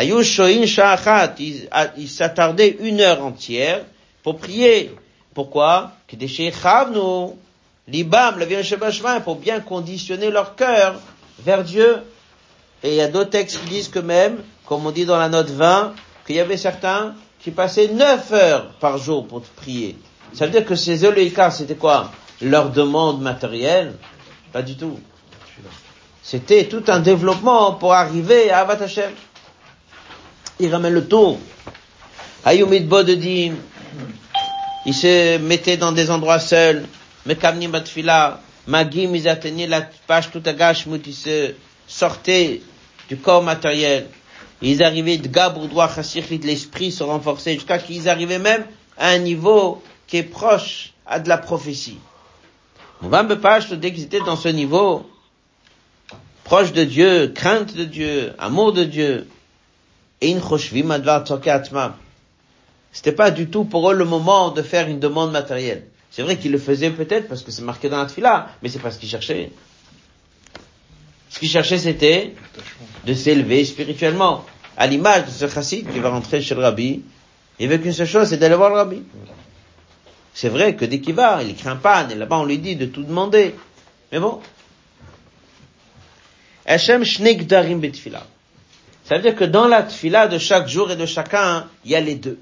[0.00, 0.24] il
[2.08, 3.84] s'attardait une heure entière
[4.22, 4.94] pour prier.
[5.34, 5.92] Pourquoi?
[7.88, 8.34] Libam,
[9.24, 11.00] pour bien conditionner leur cœur
[11.40, 11.98] vers Dieu.
[12.82, 15.28] Et il y a d'autres textes qui disent que même, comme on dit dans la
[15.28, 15.94] note 20,
[16.26, 19.96] qu'il y avait certains qui passaient neuf heures par jour pour prier.
[20.32, 22.12] Ça veut dire que ces oléikas, c'était quoi?
[22.42, 23.94] Leur demande matérielle?
[24.52, 24.98] Pas du tout.
[26.22, 28.86] C'était tout un développement pour arriver à Avat
[30.60, 31.38] il ramène le tour.
[32.44, 33.54] Ayumid Bodedim,
[34.86, 36.86] il se mettait dans des endroits seuls,
[37.26, 41.54] Mekamni Batfila, Magim, ils atteignaient la page tout à gashmut, ils se
[41.86, 42.60] sortaient
[43.08, 44.06] du corps matériel.
[44.60, 48.64] Ils arrivaient de Gabourdois, de l'esprit se renforçait jusqu'à qu'ils arrivaient même
[48.96, 51.98] à un niveau qui est proche à de la prophétie.
[53.40, 55.08] page, dès qu'ils étaient dans ce niveau,
[56.44, 59.28] proche de Dieu, crainte de Dieu, amour de Dieu,
[62.92, 65.86] c'était pas du tout pour eux le moment de faire une demande matérielle.
[66.10, 68.78] C'est vrai qu'ils le faisaient peut-être parce que c'est marqué dans la tfila, mais c'est
[68.78, 69.52] pas ce qu'ils cherchaient.
[71.30, 72.34] Ce qu'ils cherchaient, c'était
[73.04, 74.44] de s'élever spirituellement.
[74.76, 77.02] À l'image de ce chassid qui va rentrer chez le rabbi,
[77.58, 79.02] il veut qu'une seule chose, c'est d'aller voir le rabbi.
[80.32, 82.86] C'est vrai que dès qu'il va, il craint pas, et là-bas on lui dit de
[82.86, 83.54] tout demander.
[84.12, 84.40] Mais bon.
[86.64, 88.24] Hashem shnegdarim betfila.
[89.08, 91.96] Ça veut dire que dans la tfila de chaque jour et de chacun, il y
[91.96, 92.38] a les deux.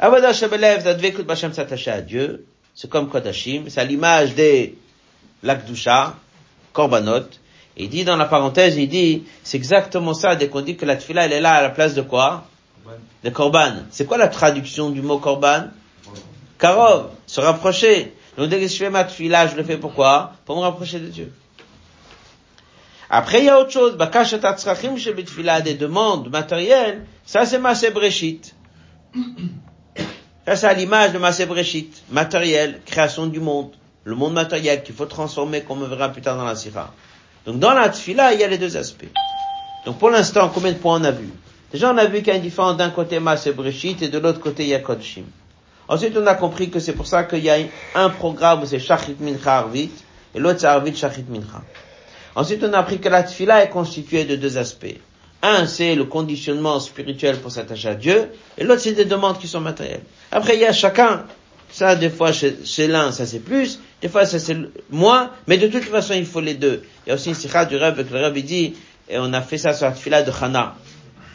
[0.00, 4.78] Shebelev, Zadvekut s'attacher à Dieu, c'est comme Kodashim, c'est à l'image des
[5.42, 6.14] Lakdusha,
[6.72, 7.26] Korbanot,
[7.76, 10.94] il dit dans la parenthèse, il dit, c'est exactement ça, dès qu'on dit que la
[10.94, 12.46] tfila, elle est là à la place de quoi?
[13.24, 13.74] De Korban.
[13.90, 15.64] C'est quoi la traduction du mot Korban?
[16.60, 18.14] Karov, se rapprocher.
[18.38, 20.34] Donc dès que je fais ma tfila, je le fais pourquoi?
[20.44, 21.32] Pour me rapprocher de Dieu.
[23.12, 23.96] Après, il y a autre chose.
[25.64, 27.04] des demandes matérielles.
[27.24, 28.54] Ça, c'est Massé Breshit.
[30.46, 32.02] Ça, c'est à l'image de Massé Breshit.
[32.10, 33.72] Matériel, création du monde.
[34.04, 36.94] Le monde matériel qu'il faut transformer, comme on verra plus tard dans la Sira.
[37.44, 39.10] Donc, dans la Tfila, il y a les deux aspects.
[39.84, 41.30] Donc, pour l'instant, combien de points on a vu?
[41.72, 44.18] Déjà, on a vu qu'il y a une différence d'un côté Massé Breshit et de
[44.18, 45.24] l'autre côté, il y a Kodshim.
[45.88, 47.56] Ensuite, on a compris que c'est pour ça qu'il y a
[47.96, 49.90] un programme c'est Shachit Mincha Arvit,
[50.34, 51.62] et l'autre c'est Arvit Shachit Mincha.
[52.34, 54.96] Ensuite, on a appris que la tfila est constituée de deux aspects.
[55.42, 59.48] Un, c'est le conditionnement spirituel pour s'attacher à Dieu, et l'autre, c'est des demandes qui
[59.48, 60.02] sont matérielles.
[60.30, 61.24] Après, il y a chacun.
[61.72, 64.56] Ça, des fois, chez, l'un, ça c'est plus, des fois, ça c'est
[64.90, 66.82] moins, mais de toute façon, il faut les deux.
[67.06, 68.74] Il y a aussi une sikha du le rêve dit,
[69.08, 70.74] et on a fait ça sur la tfila de Chana.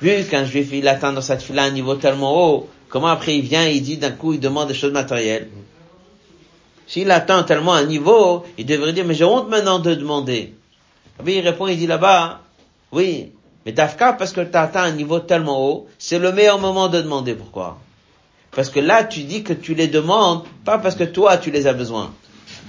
[0.02, 3.44] Vu qu'un juif, il atteint dans cette tfila un niveau tellement haut, comment après il
[3.44, 5.48] vient, il dit d'un coup, il demande des choses matérielles.
[6.86, 10.54] S'il atteint tellement un niveau, il devrait dire, mais j'ai honte maintenant de demander.
[11.26, 12.42] Il répond, il dit là-bas,
[12.92, 13.32] oui,
[13.66, 16.88] mais Dafka, parce que tu as atteint un niveau tellement haut, c'est le meilleur moment
[16.88, 17.78] de demander pourquoi?
[18.52, 21.68] Parce que là, tu dis que tu les demandes, pas parce que toi, tu les
[21.68, 22.14] as besoin.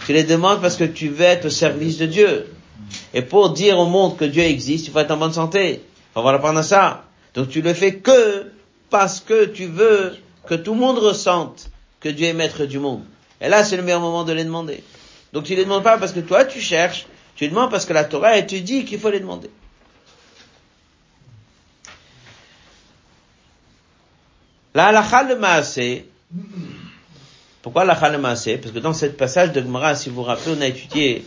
[0.05, 2.47] Tu les demandes parce que tu veux être au service de Dieu.
[3.15, 5.83] Et pour dire au monde que Dieu existe, il faut être en bonne santé.
[5.83, 7.05] Il faut avoir la ça.
[7.35, 8.51] Donc tu le fais que
[8.91, 11.69] parce que tu veux que tout le monde ressente
[12.01, 13.03] que Dieu est maître du monde.
[13.41, 14.83] Et là, c'est le meilleur moment de les demander.
[15.33, 18.05] Donc tu les demandes pas parce que toi, tu cherches, tu demandes parce que la
[18.05, 19.51] Torah, te dit qu'il faut les demander.
[24.75, 26.03] La halakha le.
[27.63, 28.59] Pourquoi la halakha le?
[28.59, 31.25] Parce que dans ce passage de Gemara, si vous vous rappelez, on a étudié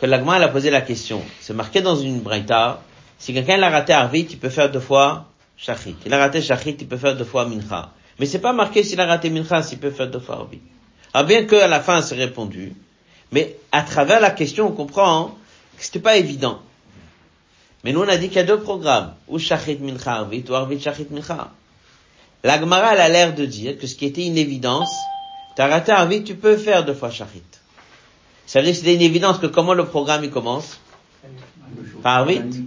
[0.00, 1.22] que la Gemara a posé la question.
[1.40, 2.82] C'est marqué dans une braïta.
[3.18, 5.96] Si quelqu'un l'a raté Arvit, il peut faire deux fois Shachit.
[6.04, 7.92] Il a raté Shachit, il peut faire deux fois Mincha.
[8.18, 10.60] Mais c'est pas marqué s'il a raté Mincha, s'il peut faire deux fois Arvit.
[11.14, 12.74] Alors bien qu'à la fin c'est répondu,
[13.32, 15.36] mais à travers la question on comprend
[15.76, 16.60] que c'était pas évident.
[17.84, 20.54] Mais nous on a dit qu'il y a deux programmes, ou Shachit Mincha Arvit, ou
[20.54, 21.50] Arvit Shachit Mincha.
[22.44, 24.90] La Gemara elle a l'air de dire que ce qui était une évidence,
[25.56, 27.42] t'as raté Arvit, tu peux faire deux fois Shachit.
[28.46, 30.78] Ça veut dire que c'était une évidence que comment le programme il commence?
[32.02, 32.66] Par Arvit.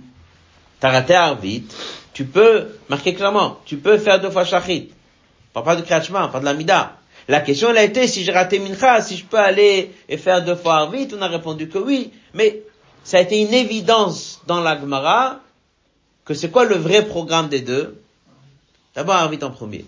[0.80, 1.66] T'as raté Arvit,
[2.14, 4.92] tu peux, marquer clairement, tu peux faire deux fois Shachit.
[5.54, 6.99] Pas, de Krachma, pas de l'Amida.
[7.30, 10.44] La question elle a été si j'ai raté Mincha, si je peux aller et faire
[10.44, 12.12] deux fois Arvit, on a répondu que oui.
[12.34, 12.64] Mais
[13.04, 15.40] ça a été une évidence dans la Gemara
[16.26, 18.02] que c'est quoi le vrai programme des deux
[18.96, 19.86] D'abord Arvit en premier.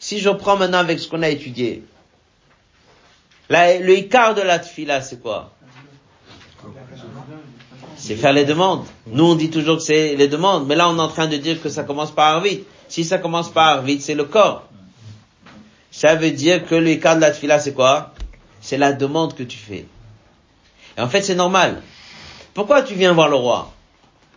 [0.00, 1.84] Si je prends maintenant avec ce qu'on a étudié,
[3.48, 5.52] le Icar de la Tfila, c'est quoi?
[7.96, 8.84] C'est faire les demandes.
[9.06, 11.36] Nous, on dit toujours que c'est les demandes, mais là, on est en train de
[11.36, 12.64] dire que ça commence par Arvit.
[12.88, 14.68] Si ça commence par Arvit, c'est le corps.
[16.04, 18.12] Ça veut dire que le de la Tfila, c'est quoi?
[18.60, 19.86] C'est la demande que tu fais.
[20.98, 21.80] Et en fait, c'est normal.
[22.52, 23.72] Pourquoi tu viens voir le roi?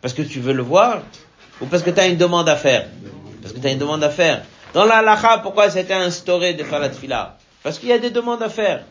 [0.02, 1.02] Parce que tu veux le voir
[1.60, 2.88] Ou parce que tu as une demande à faire?
[3.42, 4.44] Parce que tu as une demande à faire.
[4.74, 8.12] Dans la halacha, pourquoi c'était instauré de faire la tfila Parce qu'il y a des
[8.12, 8.86] demandes à faire.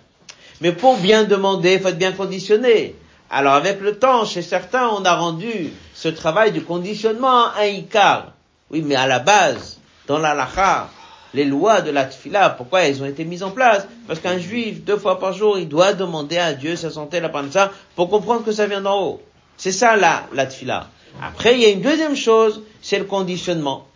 [0.60, 2.94] Mais pour bien demander, il faut être bien conditionné.
[3.30, 8.34] Alors avec le temps, chez certains, on a rendu ce travail de conditionnement un ikar.
[8.70, 10.90] Oui, mais à la base, dans la lacha,
[11.34, 13.86] les lois de la tfila, pourquoi elles ont été mises en place?
[14.06, 17.30] Parce qu'un juif, deux fois par jour, il doit demander à Dieu sa santé, la
[17.50, 19.22] ça, pour comprendre que ça vient d'en haut.
[19.56, 20.88] C'est ça la, la tfila.
[21.22, 23.86] Après, il y a une deuxième chose, c'est le conditionnement.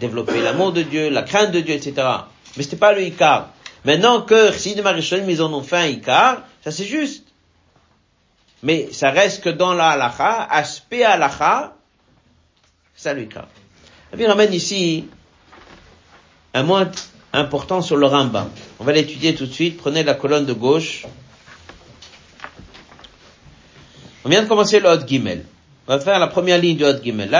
[0.00, 2.06] Développer l'amour de Dieu, la crainte de Dieu, etc.
[2.56, 3.50] Mais c'était pas le ikar.
[3.84, 7.24] Maintenant que si de Marisholim, ils en ont fait un Icar, ça c'est juste.
[8.62, 11.74] Mais ça reste que dans la halacha, aspect halacha,
[12.94, 13.48] c'est le Icar.
[14.18, 15.06] Il ramène ici
[16.54, 16.78] un mot
[17.32, 18.50] important sur le Rambam.
[18.78, 19.76] On va l'étudier tout de suite.
[19.76, 21.06] Prenez la colonne de gauche.
[24.24, 25.44] On vient de commencer le Hot Gimel.
[25.86, 27.30] On va faire la première ligne du Hot Gimel.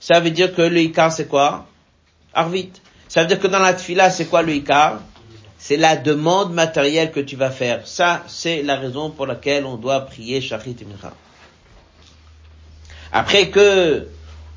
[0.00, 1.66] Ça veut dire que le Icar c'est quoi?
[2.34, 2.70] Arvit.
[3.14, 5.00] Ça veut dire que dans la tfila, c'est quoi le ikar
[5.56, 7.86] C'est la demande matérielle que tu vas faire.
[7.86, 11.12] Ça, c'est la raison pour laquelle on doit prier Shachit Mincha.
[13.12, 14.08] Après que,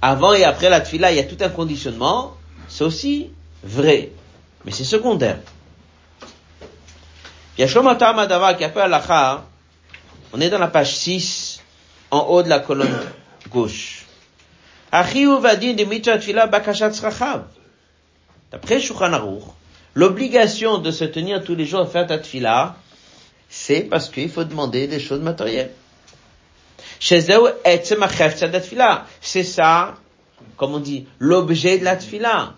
[0.01, 2.35] avant et après la tfila, il y a tout un conditionnement,
[2.67, 3.31] c'est aussi
[3.63, 4.11] vrai.
[4.65, 5.39] Mais c'est secondaire.
[8.79, 9.45] Alacha,
[10.33, 11.61] on est dans la page 6,
[12.11, 12.99] en haut de la colonne
[13.49, 14.05] gauche.
[18.51, 19.11] D'après Shulchan
[19.95, 22.75] l'obligation de se tenir tous les jours à faire ta tfila,
[23.49, 25.71] c'est parce qu'il faut demander des choses matérielles.
[26.99, 27.21] C'est
[29.43, 29.95] ça,
[30.57, 32.53] comme on dit, l'objet de la tfila.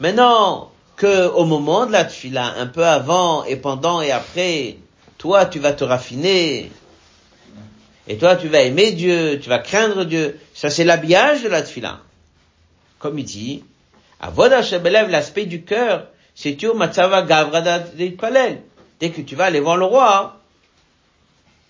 [0.00, 4.76] Maintenant, que au moment de la tfila, un peu avant et pendant et après,
[5.18, 6.70] toi tu vas te raffiner,
[8.08, 11.62] et toi tu vas aimer Dieu, tu vas craindre Dieu, ça c'est l'habillage de la
[11.62, 12.00] tfila.
[12.98, 13.62] Comme il dit,
[14.20, 17.84] Avoda Shebelev, l'aspect du cœur, c'est tu Matzava Gavrada
[18.18, 18.62] Palel.
[18.98, 20.40] Dès que tu vas aller voir le roi,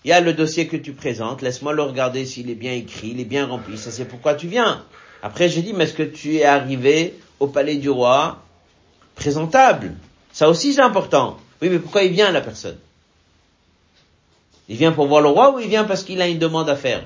[0.07, 3.09] il y a le dossier que tu présentes, laisse-moi le regarder s'il est bien écrit,
[3.09, 4.85] il est bien rempli, ça c'est pourquoi tu viens.
[5.21, 8.41] Après j'ai dit, mais est-ce que tu es arrivé au palais du roi
[9.15, 9.95] présentable?
[10.31, 11.37] Ça aussi c'est important.
[11.61, 12.77] Oui, mais pourquoi il vient la personne?
[14.69, 16.77] Il vient pour voir le roi ou il vient parce qu'il a une demande à
[16.77, 17.03] faire?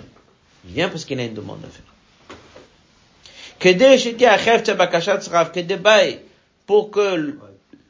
[0.68, 1.82] Il vient parce qu'il a une demande à faire.
[6.68, 7.36] Pour que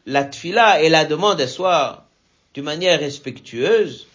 [0.05, 2.05] la tfila et la demande soient
[2.53, 4.07] d'une manière respectueuse,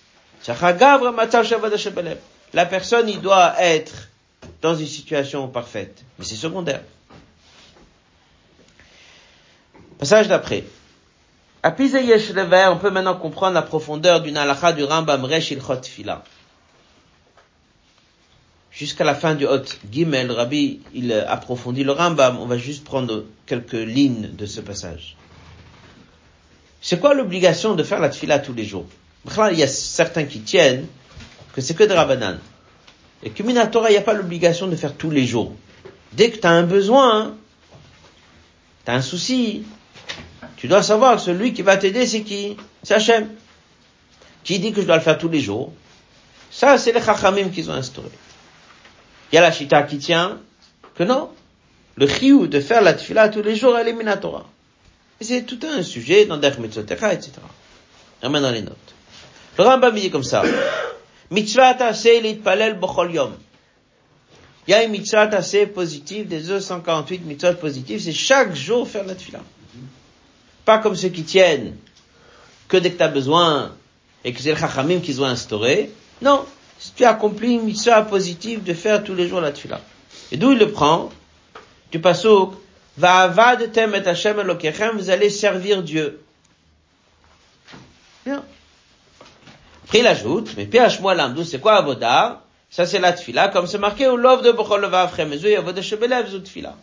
[2.55, 4.09] la personne, doit être
[4.63, 6.05] dans une situation parfaite.
[6.19, 6.83] Mais c'est secondaire.
[9.99, 10.65] Passage d'après.
[11.63, 15.81] À on peut maintenant comprendre la profondeur d'une halakha du Rambam Resh Ilchot
[18.77, 22.39] jusqu'à la fin du Hot Gimel, Rabbi, il approfondit le Rambam.
[22.39, 25.17] On va juste prendre quelques lignes de ce passage.
[26.83, 28.87] C'est quoi l'obligation de faire la tfila tous les jours?
[29.53, 30.87] Il y a certains qui tiennent
[31.55, 32.39] que c'est que de Rabbanan.
[33.23, 35.55] Et que Minatora, il n'y a pas l'obligation de faire tous les jours.
[36.13, 37.35] Dès que tu as un besoin,
[38.85, 39.65] tu as un souci,
[40.57, 42.57] tu dois savoir que celui qui va t'aider, c'est qui?
[42.83, 43.29] C'est Hachem.
[44.45, 45.73] Qui dit que je dois le faire tous les jours?
[46.51, 48.11] Ça, c'est les Chachamim qu'ils ont instauré.
[49.33, 50.39] Il y a la chita qui tient
[50.95, 51.31] que non.
[51.97, 54.47] Le chiou de faire la tfila tous les jours, elle est minatora.
[55.21, 57.33] C'est tout un sujet dans Derech Mitzvotera, etc.
[58.23, 58.96] Ramène dans les notes.
[59.59, 60.43] Le Rambam dit comme ça.
[61.31, 63.33] Mitzvah assez l'itpalel bochol yom.
[64.67, 69.05] Il y a une mitzvah assez positive, des 248 mitzvahs positives, c'est chaque jour faire
[69.05, 69.41] la tfila.
[70.65, 71.77] Pas comme ceux qui tiennent
[72.67, 73.73] que dès que tu as besoin
[74.25, 75.93] et que c'est le chachamim qu'ils ont instauré.
[76.21, 76.45] Non,
[76.81, 79.81] si tu accomplis une mission positive de faire tous les jours la tefila.
[80.33, 81.11] Et d'où il le prend?
[81.93, 82.55] Du pasuk,
[83.01, 86.21] avad tem et Hashem elokechem, vous allez servir Dieu.
[88.25, 88.43] Bien.
[89.87, 92.43] Après il ajoute, mais ph moi l'amdou, c'est quoi avoda?
[92.69, 96.29] Ça c'est la tefila, comme c'est marqué au love de bochol levavchem, et avoda shebelev
[96.29, 96.75] zu tefila.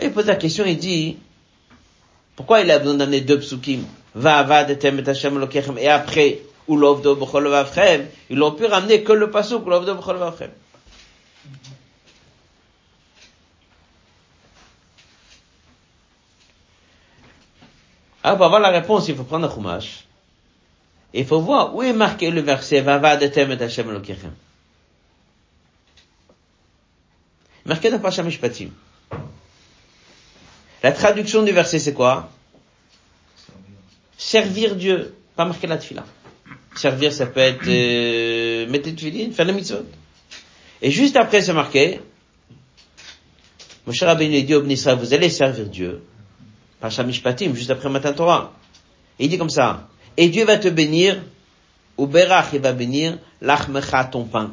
[0.00, 1.18] Il pose la question, il dit,
[2.34, 3.84] pourquoi il a besoin d'amener deux psukim?
[4.14, 9.02] Va'avad etem et Hashem elokechem, et après, ou l'ovdo bochol levavchem, ils l'ont pu ramener
[9.02, 10.50] que le pasuk, l'ovdo bochol levavchem.
[18.22, 20.06] Alors, ah, pour avoir la réponse, il faut prendre un chumash.
[21.16, 24.32] Et il faut voir où est marqué le verset Vava de Tem et Hashem Elokechem.
[27.64, 28.68] Marqué dans Pasha Mishpatim.
[30.82, 32.28] La traduction du verset, c'est quoi?
[34.18, 35.14] Servir Dieu.
[35.34, 36.04] Pas marqué la tefila.
[36.74, 39.86] Servir, ça peut être euh, mettre de faire le mitzvot.
[40.82, 42.02] Et juste après, c'est marqué
[43.86, 46.02] Moshe Rabbeinu dit vous allez servir Dieu.
[46.78, 48.52] Pacha Mishpatim, juste après Matin Torah.
[49.18, 51.20] il dit comme ça, et Dieu va te bénir,
[51.96, 54.52] ou Berach, il va bénir, l'achmecha, ton pain.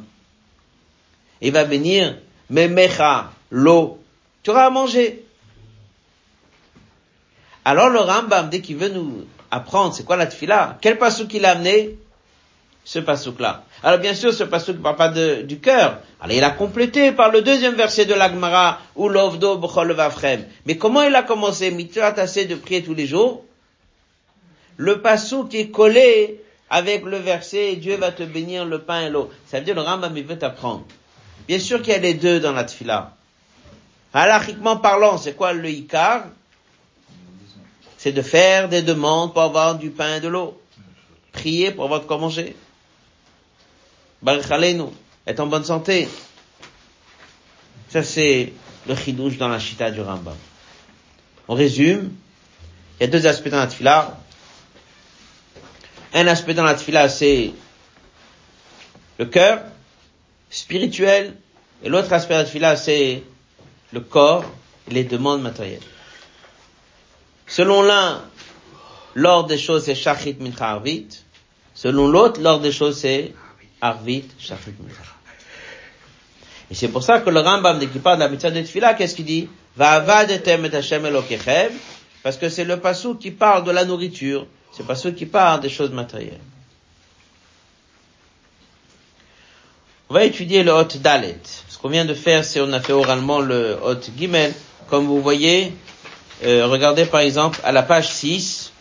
[1.42, 2.18] Il va bénir,
[2.50, 4.00] memecha, l'eau.
[4.44, 5.24] Tu auras à manger.
[7.66, 11.46] Alors le Rambam, dès qu'il veut nous apprendre c'est quoi la tefila, quel passou qu'il
[11.46, 11.98] a amené?
[12.86, 13.64] Ce passouk-là.
[13.82, 16.00] Alors bien sûr, ce passouk ne parle pas du cœur.
[16.20, 20.44] Alors il a complété par le deuxième verset de l'Agmara, ou l'ovdo b'chol vafrem.
[20.66, 21.72] Mais comment il a commencé?
[21.72, 23.46] Mitzvah assez de prier tous les jours?
[24.78, 29.30] Le passouk est collé avec le verset Dieu va te bénir le pain et l'eau.
[29.48, 30.86] Ça veut dire le Rambam il veut t'apprendre.
[31.48, 33.16] Bien sûr qu'il y a les deux dans la tfila.
[34.14, 36.26] Halachiquement parlant, c'est quoi le ikar
[37.98, 40.60] C'est de faire des demandes pour avoir du pain et de l'eau.
[41.32, 42.56] Prier pour avoir de quoi manger.
[44.22, 44.46] Baruch
[45.26, 46.08] est en bonne santé.
[47.90, 48.54] Ça, c'est
[48.88, 50.36] le chidouche dans la chita du Rambam.
[51.48, 52.12] On résume.
[53.00, 54.18] Il y a deux aspects dans la tfila.
[56.14, 57.52] Un aspect dans la tfila, c'est
[59.18, 59.62] le cœur
[60.50, 61.36] spirituel.
[61.84, 63.24] Et l'autre aspect de la tfila, c'est
[63.92, 64.46] le corps
[64.90, 65.82] et les demandes matérielles.
[67.48, 68.22] Selon l'un,
[69.16, 71.08] l'ordre des choses, c'est shachit mincha arvit.
[71.74, 73.34] Selon l'autre, l'ordre des choses, c'est
[73.84, 74.74] Arvit Shafrit
[76.72, 78.94] Et c'est pour ça que le Rambam, dès qu'il parle de la mitzvah de Tfila,
[78.94, 79.50] qu'est-ce qu'il dit?
[79.76, 81.06] Va'avadetem et Hashem
[82.22, 85.61] parce que c'est le passou qui parle de la nourriture, c'est le passou qui parle
[85.61, 86.41] des choses matérielles.
[90.11, 91.39] On va étudier le Hot Dalet.
[91.69, 94.55] Ce qu'on vient de faire, c'est on a fait oralement le Hot Gimel.
[94.89, 95.73] Comme vous voyez,
[96.45, 98.73] euh, regardez par exemple à la page 6,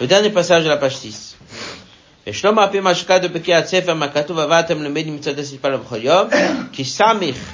[0.00, 1.36] le dernier passage de la page 6.
[2.26, 6.28] ושלמה על פי מה שכתוב בקריאת ספר, מה כתוב עבדתם למד מצוות הסיפה בכל יום,
[6.72, 7.52] כי סמיך,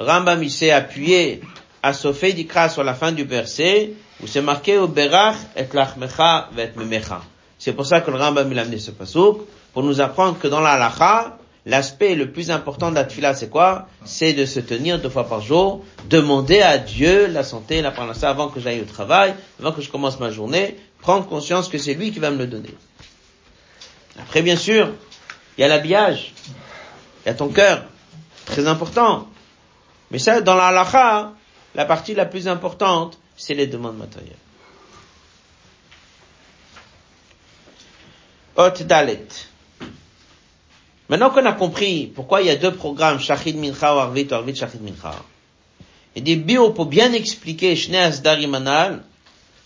[0.00, 1.40] Rambam il s'est appuyé
[1.82, 6.49] à Sophie d'Ikra sur la fin du verset, où c'est marqué au Berach et lachmecha
[6.57, 7.21] et memecha.
[7.59, 9.41] C'est pour ça que le Rambam il a amené ce pasuk,
[9.73, 13.49] pour nous apprendre que dans la halacha, l'aspect le plus important de la tfila, c'est
[13.49, 13.87] quoi?
[14.05, 18.29] C'est de se tenir deux fois par jour, demander à Dieu la santé, la parnassa
[18.29, 21.93] avant que j'aille au travail, avant que je commence ma journée, prendre conscience que c'est
[21.93, 22.75] lui qui va me le donner.
[24.19, 24.89] Après, bien sûr,
[25.57, 26.33] il y a l'habillage,
[27.25, 27.83] il y a ton cœur,
[28.45, 29.27] très important.
[30.11, 31.33] Mais ça, dans la halakha,
[31.75, 34.37] la partie la plus importante, c'est les demandes matérielles.
[38.55, 39.27] Hot Dalet.
[41.09, 44.35] Maintenant qu'on a compris pourquoi il y a deux programmes, Shachid Mincha ou Arvit ou
[44.35, 45.15] Arvit Shachid Mincha,
[46.15, 49.03] il dit bio pour bien expliquer Shneas Darimanal,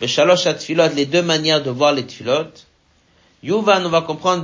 [0.01, 2.53] le Shalosh Atfilot, les deux manières de voir les Tfilot,
[3.43, 4.43] Yuvan, on va comprendre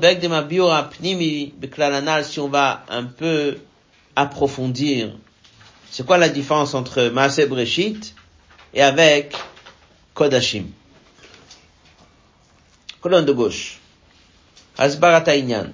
[2.23, 3.57] si on va un peu
[4.15, 5.09] approfondir.
[5.89, 8.12] C'est quoi la différence entre Maaseh Breshit
[8.73, 9.35] et avec
[10.13, 10.71] Kodashim?
[13.01, 13.79] Colonne de gauche.
[14.77, 15.71] Asbarata Inyan.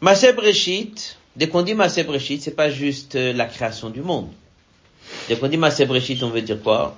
[0.00, 4.30] Maaseh Breshit, dès qu'on dit Maaseh Breshit, c'est pas juste la création du monde.
[5.28, 5.58] Dès qu'on dit
[6.22, 6.96] on veut dire quoi?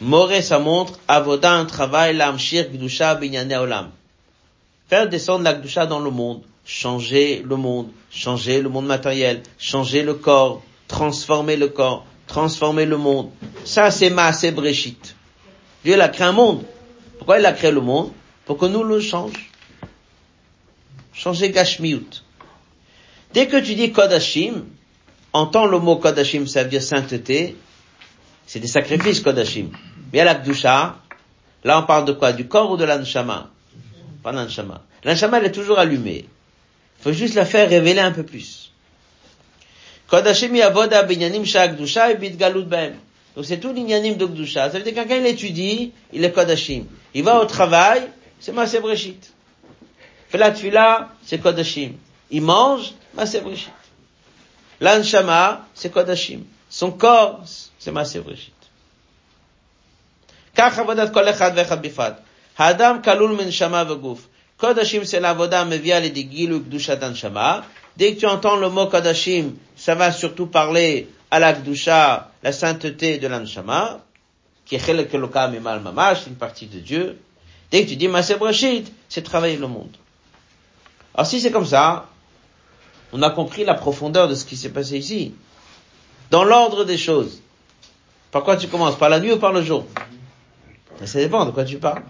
[0.00, 3.90] Moré, ça montre, avoda, un travail, l'amshir, gdusha, binyane olam.
[4.88, 10.02] Faire descendre la gdusha dans le monde, changer le monde, changer le monde matériel, changer
[10.02, 13.30] le corps, transformer le corps, transformer le monde.
[13.64, 15.16] Ça, c'est Maasé Breshit.
[15.84, 16.64] Dieu, a créé un monde.
[17.16, 18.12] Pourquoi il a créé le monde?
[18.44, 19.40] Pour que nous le changions.
[21.12, 22.22] Changer Gashmiut.
[23.32, 24.64] Dès que tu dis Kodashim,
[25.32, 27.56] entends le mot Kodashim, ça veut dire sainteté,
[28.46, 29.70] C'est des sacrifices Kodashim.
[30.12, 30.42] Mais à la
[31.64, 33.50] là on parle de quoi Du corps ou de l'anshama
[34.22, 34.82] Pas l'anshama.
[35.04, 36.24] L'anshama elle est toujours allumée.
[36.98, 38.72] Il faut juste la faire révéler un peu plus.
[39.97, 39.97] Kodashim yavoda binyanim et bitgalut
[43.35, 44.69] Donc c'est tout l'inyanim de Gdusha.
[44.69, 46.85] Ça veut dire que quand il étudie, il est Kodashim.
[47.13, 49.33] Il va au travail, c'est Masé Breshit.
[50.29, 51.93] Fait la tfila, c'est Kodashim.
[52.29, 53.71] Il mange, Masé Breshit.
[54.79, 56.43] L'anshama, c'est Kodashim.
[56.69, 57.41] Son corps,
[57.79, 58.51] c'est Masé Breshit.
[60.55, 62.13] כך עבודת כל אחד ואחד בפרט.
[62.57, 64.27] האדם כלול מנשמה וגוף.
[64.57, 67.61] קודשים c'est l'avoda מביאה לידי גילוי קדושת הנשמה.
[67.97, 69.55] Dès que tu entends le mot Kodashim,
[69.88, 74.00] ça va surtout parler à la Kdusha, la sainteté de l'Anshama,
[74.66, 77.18] qui est et Mal Mamash, une partie de Dieu.
[77.70, 79.96] Dès que tu dis Brashid, c'est travailler le monde.
[81.14, 82.04] Alors si c'est comme ça,
[83.14, 85.32] on a compris la profondeur de ce qui s'est passé ici.
[86.30, 87.40] Dans l'ordre des choses.
[88.30, 88.98] Par quoi tu commences?
[88.98, 89.86] Par la nuit ou par le jour?
[91.02, 92.02] Ça dépend de quoi tu parles.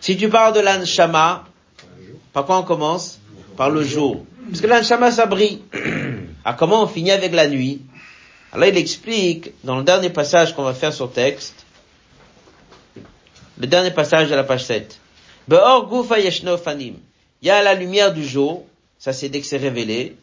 [0.00, 1.44] Si tu parles de l'anshama,
[2.32, 3.20] par quoi on commence?
[3.56, 4.26] Par le jour.
[4.48, 5.62] Parce que l'anshama, ça brille.
[6.46, 7.80] À comment on finit avec la nuit
[8.52, 11.66] Alors il explique, dans le dernier passage qu'on va faire sur texte,
[13.58, 14.96] le dernier passage de la page 7.
[15.50, 16.94] fanim.
[17.42, 18.64] Il y a la lumière du jour,
[18.96, 20.14] ça c'est dès que c'est révélé.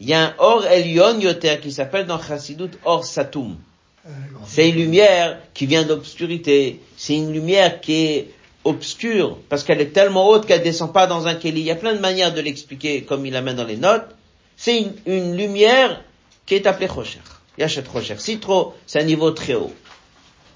[0.00, 3.58] Il y a un Or Elion Yoter qui s'appelle dans Chassidut Or Satum.
[4.46, 6.80] C'est une lumière qui vient d'obscurité.
[6.96, 8.30] C'est une lumière qui est
[8.64, 11.60] obscure parce qu'elle est tellement haute qu'elle descend pas dans un keli.
[11.60, 14.16] Il y a plein de manières de l'expliquer comme il amène dans les notes.
[14.56, 16.02] C'est une, lumière
[16.46, 17.20] qui est appelée Rocher.
[17.58, 18.16] Yachet Rocher.
[18.18, 19.72] Si trop, c'est un niveau très haut.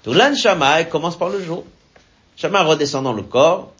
[0.03, 1.63] Donc l'Anshama, commence par le jour.
[2.35, 3.73] Shama redescend dans le corps.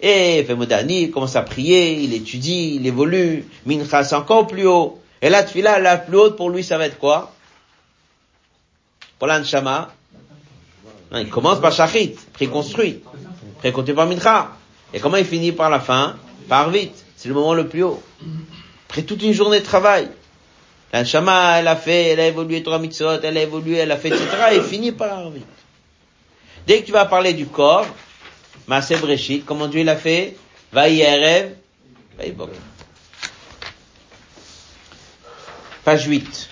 [0.00, 3.44] Et Femodani commence à prier, il étudie, il évolue.
[3.66, 5.00] Mincha, c'est encore plus haut.
[5.20, 7.32] Et la tfila, la plus haute pour lui, ça va être quoi?
[9.18, 9.92] Pour l'Anshama,
[11.12, 13.02] il commence par Shachit, après il construit,
[13.56, 14.52] après il continue par Mincha.
[14.94, 16.16] Et comment il finit par la fin?
[16.48, 17.04] Par vite.
[17.16, 18.00] C'est le moment le plus haut.
[18.88, 20.08] Après toute une journée de travail.
[20.92, 21.00] La
[21.58, 24.26] elle a fait, elle a évolué trois mitzvot, elle a évolué, elle a fait, etc.
[24.52, 25.44] Et finit par vite.
[26.66, 27.86] Dès que tu vas parler du corps,
[28.66, 30.36] Maaseh Breshit, comment Dieu l'a fait?
[30.72, 31.52] Vaïerev,
[32.16, 32.50] Vaïbok.
[35.84, 36.48] Page 8.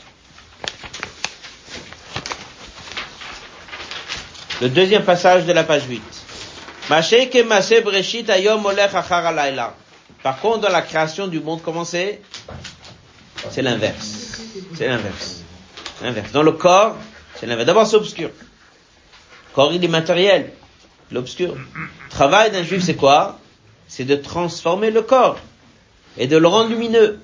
[4.63, 6.03] Le deuxième passage de la page 8.
[6.89, 9.33] Breshit ayom olech achar
[10.23, 12.21] par contre, dans la création du monde, comment c'est?
[13.51, 14.41] C'est l'inverse.
[14.75, 15.43] C'est l'inverse.
[16.03, 16.33] L'inverse.
[16.33, 16.97] Dans le corps,
[17.37, 17.67] c'est l'inverse.
[17.67, 18.31] D'abord, c'est obscur.
[19.55, 20.53] Corps, il est matériel.
[21.13, 21.55] L'obscur.
[22.11, 23.39] Travail d'un juif, c'est quoi?
[23.89, 25.39] C'est de transformer le corps
[26.19, 27.21] et de le rendre lumineux.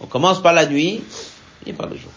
[0.00, 1.02] On commence par la nuit
[1.66, 2.12] et par le jour.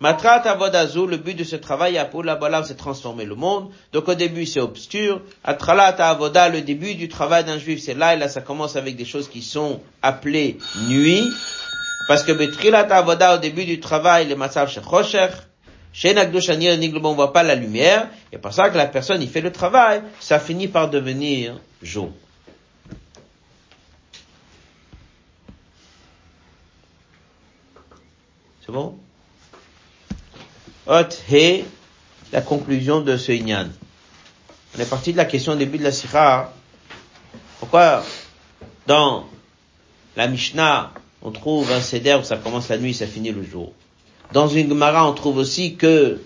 [0.00, 3.70] Matrat Avodazou, le but de ce travail à Poula c'est transformer le monde.
[3.92, 5.22] Donc au début c'est obscur.
[5.42, 8.94] Atralat Avoda, le début du travail d'un juif, c'est là, et là ça commence avec
[8.94, 11.28] des choses qui sont appelées nuit.
[12.06, 15.28] Parce que Betrilat Avoda, au début du travail, le Matzav Shechosher,
[15.92, 19.40] chez Nagdoshanir, on voit pas la lumière, et pour ça que la personne, il fait
[19.40, 22.12] le travail, ça finit par devenir jour.
[28.64, 28.96] C'est bon?
[30.90, 31.64] Hot He,
[32.32, 33.68] la conclusion de ce Inyan.
[34.74, 36.50] On est parti de la question au début de la Sikha.
[37.60, 38.02] Pourquoi
[38.86, 39.26] dans
[40.16, 43.72] la Mishnah, on trouve un Seder où ça commence la nuit, ça finit le jour?
[44.32, 46.22] Dans une Gemara, on trouve aussi que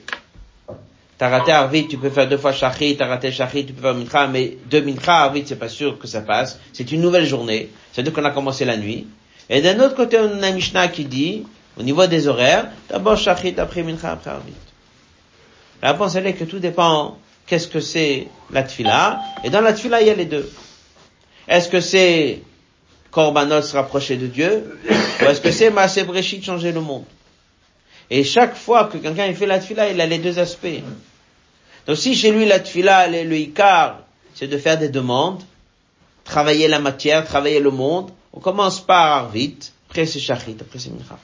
[1.18, 3.94] t'as raté Arvit, tu peux faire deux fois Shachrit, t'as raté Shachrit, tu peux faire
[3.94, 6.60] Mincha, mais deux Mincha, Arvit, c'est pas sûr que ça passe.
[6.72, 7.70] C'est une nouvelle journée.
[7.92, 9.08] C'est-à-dire qu'on a commencé la nuit.
[9.50, 11.46] Et d'un autre côté, on a Mishnah qui dit,
[11.78, 14.52] au niveau des horaires, d'abord Shachit, après Mincha, après Arvit.
[15.80, 19.20] La réponse, elle est que tout dépend qu'est-ce que c'est la tfila.
[19.44, 20.50] Et dans la tfila, il y a les deux.
[21.48, 22.40] Est-ce que c'est
[23.10, 24.78] Korbanot se rapprocher de Dieu,
[25.20, 26.06] ou est-ce que c'est Maaseh
[26.42, 27.04] changer le monde?
[28.10, 30.82] Et chaque fois que quelqu'un fait la tfila, il a les deux aspects.
[31.86, 34.00] Donc si chez lui la tfila, le ikar,
[34.34, 35.42] c'est de faire des demandes,
[36.24, 39.58] travailler la matière, travailler le monde, on commence par Arvit,
[39.90, 41.18] après c'est Shachit, après c'est Mincha.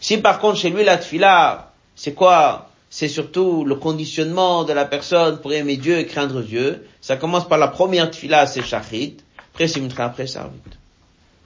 [0.00, 2.70] Si par contre chez lui la tfila, c'est quoi?
[2.90, 6.86] C'est surtout le conditionnement de la personne pour aimer Dieu et craindre Dieu.
[7.00, 9.18] Ça commence par la première tfila, c'est shachit.
[9.52, 10.40] Après c'est mitra, après c'est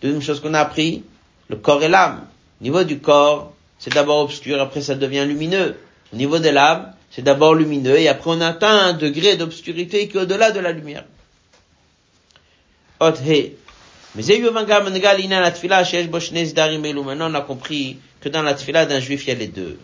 [0.02, 1.04] Deuxième chose qu'on a appris,
[1.48, 2.26] le corps et l'âme.
[2.60, 5.76] Au niveau du corps, c'est d'abord obscur, après ça devient lumineux.
[6.12, 10.16] Au niveau de l'âme, c'est d'abord lumineux et après on atteint un degré d'obscurité qui
[10.16, 11.04] est au-delà de la lumière.
[13.00, 13.22] Maintenant
[17.30, 19.78] on a compris que dans la tfila d'un juif, il y a les deux.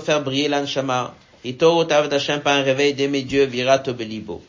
[0.00, 1.14] Faire briller l'anshama.
[1.44, 4.42] Ito Tavad Hashem par un réveil d'aimer Dieu vira tobelibo.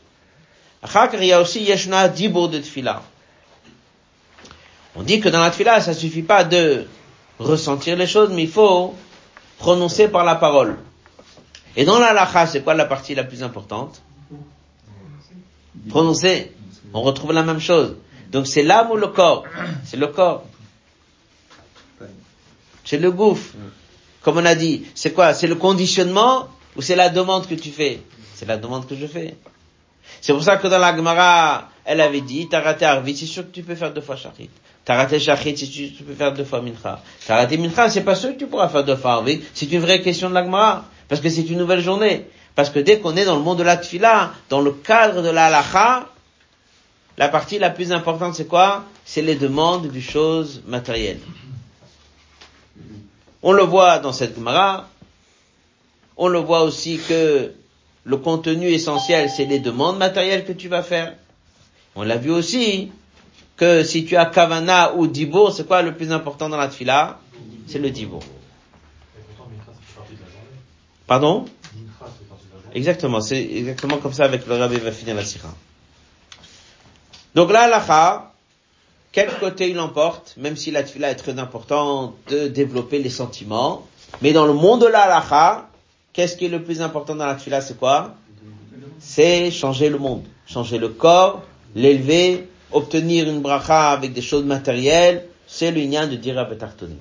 [0.82, 3.02] Achakar, il y a aussi Yeshna Dibour de Tfila.
[4.94, 6.86] On dit que dans la Tfila, ça suffit pas de
[7.38, 8.94] ressentir les choses, mais il faut
[9.58, 10.76] prononcer par la parole.
[11.76, 14.00] Et dans la lacha, c'est quoi la partie la plus importante?
[15.88, 16.52] Prononcer.
[16.92, 17.96] On retrouve la même chose.
[18.34, 19.44] Donc c'est l'âme ou le corps?
[19.84, 20.44] C'est le corps.
[22.84, 23.54] C'est le gouffre.
[24.22, 25.34] Comme on a dit, c'est quoi?
[25.34, 28.00] C'est le conditionnement ou c'est la demande que tu fais?
[28.34, 29.36] C'est la demande que je fais.
[30.20, 33.44] C'est pour ça que dans la Gemara, elle avait dit, t'as raté Arvit, c'est sûr
[33.44, 34.50] que tu peux faire deux fois Shachit.
[34.84, 37.00] T'as raté Shachit, c'est sûr que tu peux faire deux fois Mincha.
[37.26, 39.42] T'as raté Mincha, c'est pas sûr que tu pourras faire deux fois Arvit.
[39.54, 40.84] C'est une vraie question de la Gemara.
[41.08, 42.26] Parce que c'est une nouvelle journée.
[42.56, 45.28] Parce que dès qu'on est dans le monde de la Tfila, dans le cadre de
[45.28, 46.08] la halacha,
[47.16, 48.84] la partie la plus importante c'est quoi?
[49.04, 51.20] C'est les demandes du choses matérielles.
[53.42, 54.88] On le voit dans cette Gemara.
[56.16, 57.52] On le voit aussi que
[58.04, 61.14] le contenu essentiel, c'est les demandes matérielles que tu vas faire.
[61.94, 62.90] On l'a vu aussi
[63.56, 67.20] que si tu as Kavana ou Dibo, c'est quoi le plus important dans la Tfila
[67.66, 68.20] C'est le Dibo.
[71.06, 71.44] Pardon?
[72.74, 75.54] Exactement, c'est exactement comme ça avec le rabbi va finir la sira.
[77.34, 77.80] Donc là, la
[79.14, 83.86] quel côté il emporte, même si la tfila est très important de développer les sentiments,
[84.22, 85.24] mais dans le monde de la
[86.12, 88.14] qu'est-ce qui est le plus important dans la tfila, c'est quoi?
[88.98, 91.42] C'est changer le monde, changer le corps,
[91.76, 96.98] l'élever, obtenir une bracha avec des choses matérielles, c'est l'union de dire Betartonim.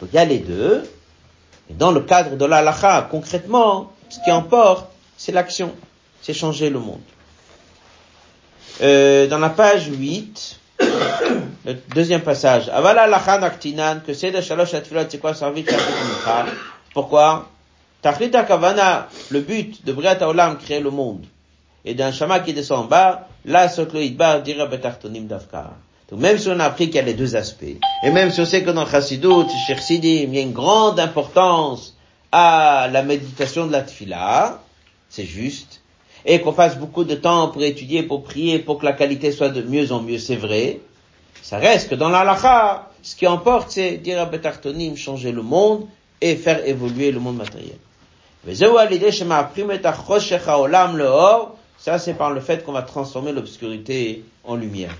[0.00, 0.82] Donc il y a les deux,
[1.70, 5.74] et dans le cadre de la concrètement, ce qui emporte, c'est l'action,
[6.22, 7.00] c'est changer le monde.
[8.82, 14.74] Euh, dans la page 8, le deuxième passage, Avala lachan aktinan, que c'est de shalosh
[15.08, 15.64] c'est quoi servir
[16.92, 17.48] Pourquoi?
[18.02, 21.24] Tachlita kavana, le but de Briat Olam, créer le monde.
[21.84, 25.70] Et d'un shama qui descend en bas, la sokloïd bar dira betartonim davka.
[26.10, 27.64] Donc même si on a appris qu'il y a les deux aspects,
[28.02, 29.48] et même si on sait que dans Chassidut,
[29.78, 31.96] Sidim, il y a une grande importance
[32.30, 34.60] à la méditation de la tfila,
[35.08, 35.80] c'est juste,
[36.26, 39.48] et qu'on fasse beaucoup de temps pour étudier, pour prier, pour que la qualité soit
[39.48, 40.80] de mieux en mieux, c'est vrai.
[41.40, 42.36] Ça reste que dans la
[43.02, 45.86] ce qui emporte, c'est dire à Betartonim, changer le monde
[46.20, 47.76] et faire évoluer le monde matériel.
[51.78, 54.96] Ça, c'est par le fait qu'on va transformer l'obscurité en lumière.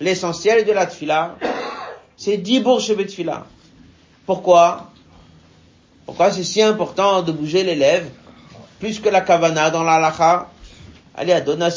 [0.00, 1.36] L'essentiel de la tfila,
[2.16, 3.46] c'est Dibur Shebetfila.
[4.24, 4.88] Pourquoi?
[6.08, 8.08] Pourquoi c'est si important de bouger les lèvres
[8.80, 10.48] plus que la kavana dans la lacha
[11.14, 11.68] Allez, adonna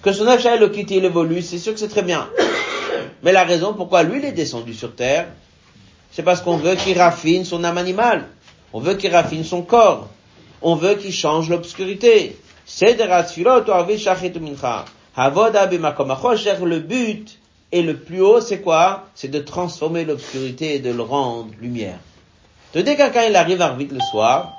[0.00, 2.28] Que son affaire le quitte, il évolue, c'est sûr que c'est très bien.
[3.24, 5.26] Mais la raison pourquoi lui il est descendu sur terre,
[6.12, 8.28] c'est parce qu'on veut qu'il raffine son âme animale.
[8.72, 10.06] On veut qu'il raffine son corps.
[10.62, 12.38] On veut qu'il change l'obscurité.
[12.64, 13.02] C'est de
[16.64, 17.38] Le but,
[17.72, 19.06] et le plus haut, c'est quoi?
[19.14, 21.98] C'est de transformer l'obscurité et de le rendre lumière.
[22.74, 24.54] De dès que quand il arrive à vite le soir,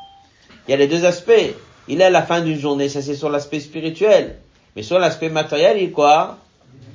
[0.67, 1.31] il y a les deux aspects.
[1.87, 4.37] Il est à la fin d'une journée, ça c'est sur l'aspect spirituel.
[4.75, 6.37] Mais sur l'aspect matériel, il est quoi?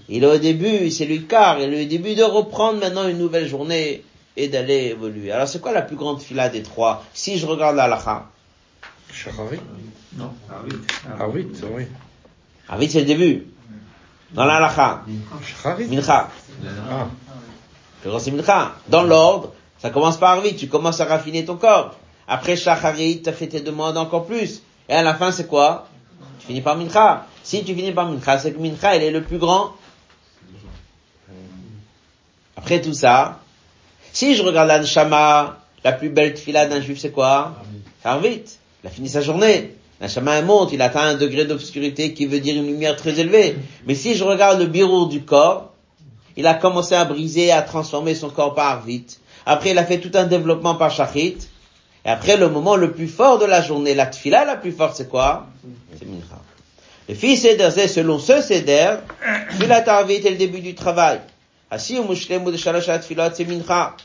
[0.09, 3.19] Il est au début, c'est le quart, il est le début de reprendre maintenant une
[3.19, 4.05] nouvelle journée
[4.37, 5.33] et d'aller évoluer.
[5.33, 7.05] Alors c'est quoi la plus grande fila des trois?
[7.15, 8.29] Si je regarde la lacha.
[10.17, 10.31] Non.
[11.19, 11.87] Arvit, oui.
[12.69, 13.47] Arvit c'est le début.
[14.35, 15.03] Dans la lacha.
[15.89, 16.29] Mincha.
[16.91, 17.07] Ah.
[18.19, 18.73] c'est mincha.
[18.89, 21.95] Dans l'ordre, ça commence par vite, tu commences à raffiner ton corps.
[22.27, 24.63] Après shacharit, tu as fait tes demandes encore plus.
[24.89, 25.87] Et à la fin, c'est quoi?
[26.41, 27.27] Tu finis par mincha.
[27.43, 29.73] Si tu finis par mincha, c'est que mincha, il est le plus grand.
[32.57, 33.41] Après tout ça,
[34.13, 37.55] si je regarde la la plus belle fila d'un juif, c'est quoi?
[38.23, 38.59] Vite.
[38.83, 39.77] Il a fini sa journée.
[40.01, 43.57] Un chemin monte, il atteint un degré d'obscurité qui veut dire une lumière très élevée.
[43.87, 45.73] Mais si je regarde le bureau du corps,
[46.37, 49.21] il a commencé à briser, à transformer son corps par vite.
[49.47, 51.37] Après, il a fait tout un développement par shachit.
[52.05, 54.97] Et après, le moment le plus fort de la journée, la tfila la plus forte,
[54.97, 55.47] c'est quoi?
[55.99, 56.41] C'est mincha.
[57.09, 58.97] Le fils seder, selon ce seder,
[59.59, 61.21] tfila tarvit est le début du travail.
[61.71, 63.97] Assis ou mushlemu de shalosh tfilot, c'est mincha.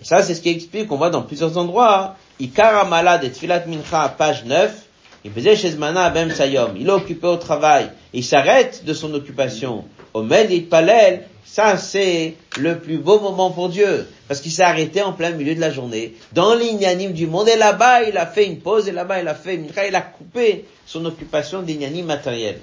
[0.00, 3.64] Et ça, c'est ce qui explique, on voit dans plusieurs endroits, Ikara malade et tfilat
[3.66, 4.87] mincha, page 9,
[5.28, 6.72] il faisait chez Bem Sayom.
[6.78, 7.90] Il est occupé au travail.
[8.14, 9.84] Il s'arrête de son occupation.
[10.14, 15.12] Omed Palel, Ça, c'est le plus beau moment pour Dieu, parce qu'il s'est arrêté en
[15.14, 18.58] plein milieu de la journée, dans l'inanime du monde, et là-bas, il a fait une
[18.58, 22.58] pause, et là-bas, il a fait une il a coupé son occupation d'inanime matériel.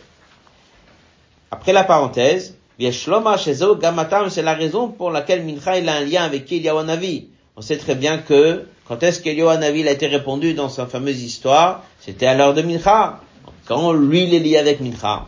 [1.50, 6.86] Après la parenthèse, c'est la raison pour laquelle Mincha il a un lien avec Eliyahu
[7.58, 11.84] On sait très bien que quand est-ce qu'Eliyahu a été répondu dans sa fameuse histoire,
[12.02, 13.22] c'était à l'heure de Mincha,
[13.66, 15.28] quand lui il est lié avec Mincha.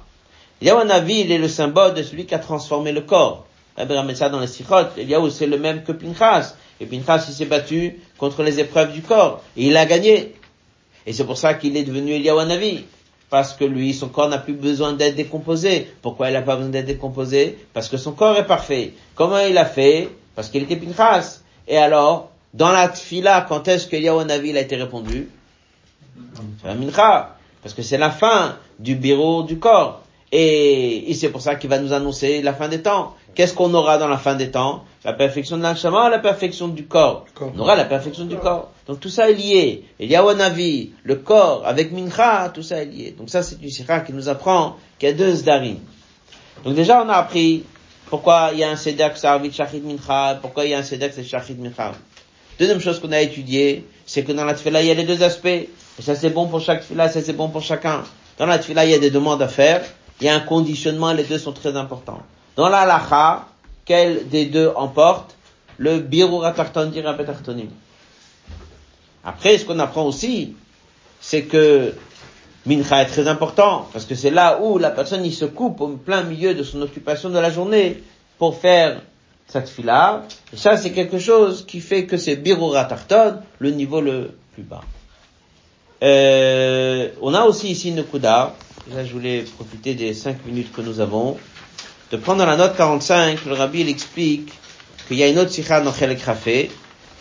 [0.62, 3.46] Eliyahu il est le symbole de celui qui a transformé le corps.
[3.78, 4.88] Rabbi met ça dans les Sichot.
[4.98, 6.56] Eliyahu c'est le même que Pinchas.
[6.82, 9.42] Et Pinchas il s'est battu contre les épreuves du corps.
[9.56, 10.36] Et il a gagné.
[11.06, 12.84] Et c'est pour ça qu'il est devenu Eliyahu
[13.30, 15.88] parce que lui, son corps n'a plus besoin d'être décomposé.
[16.02, 17.58] Pourquoi il n'a pas besoin d'être décomposé?
[17.74, 18.94] Parce que son corps est parfait.
[19.16, 20.10] Comment il a fait?
[20.34, 21.42] Parce qu'il était Pinchas.
[21.68, 25.30] Et alors, dans la tfila, quand est-ce que Yahweh a été répondu?
[26.62, 27.36] C'est la mincha.
[27.62, 30.02] Parce que c'est la fin du bureau du corps.
[30.32, 33.16] Et, c'est pour ça qu'il va nous annoncer la fin des temps.
[33.36, 34.84] Qu'est-ce qu'on aura dans la fin des temps?
[35.06, 37.26] La perfection de l'anshama, la perfection du corps.
[37.40, 38.72] On aura la perfection du corps.
[38.88, 39.86] Donc tout ça est lié.
[40.00, 43.16] Et Yawanavi, le corps, avec Mincha, tout ça est lié.
[43.18, 45.78] Donc ça c'est du sikha qui nous apprend qu'il y a deux zdarim.
[46.66, 47.64] Donc déjà on a appris
[48.10, 51.14] pourquoi il y a un sedek c'est shachid mincha, pourquoi il y a un sedek
[51.14, 51.94] c'est shachid mincha?
[52.60, 55.22] Deuxième chose qu'on a étudié, c'est que dans la tefila il y a les deux
[55.24, 55.48] aspects.
[55.48, 58.04] Et ça c'est bon pour chaque tefila, ça c'est bon pour chacun.
[58.38, 59.84] Dans la tefila il y a des demandes à faire,
[60.20, 62.22] il y a un conditionnement, les deux sont très importants.
[62.56, 63.46] Dans la lacha,
[63.86, 65.36] quel des deux emporte?
[65.78, 67.16] Le birur atarton dira
[69.24, 70.56] Après, ce qu'on apprend aussi,
[71.22, 71.94] c'est que
[72.68, 75.88] mincha est très important, parce que c'est là où la personne il se coupe au
[75.90, 78.04] plein milieu de son occupation de la journée
[78.38, 79.02] pour faire
[79.48, 80.24] cette fila.
[80.54, 84.64] Et ça, c'est quelque chose qui fait que c'est birur atarton, le niveau le plus
[84.64, 84.82] bas.
[86.04, 88.54] Euh, on a aussi ici une kuda.
[88.94, 91.38] Là, je voulais profiter des cinq minutes que nous avons
[92.12, 94.54] de prendre la note 45, le rabbi il explique
[95.08, 96.72] qu'il y a une autre sikha dans Chelek Rafé.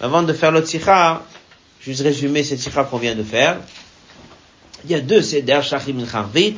[0.01, 1.23] Avant de faire l'autre sikha,
[1.85, 3.59] vais résumer cette sikha qu'on vient de faire.
[4.85, 6.57] Il y a deux seder shachim charvit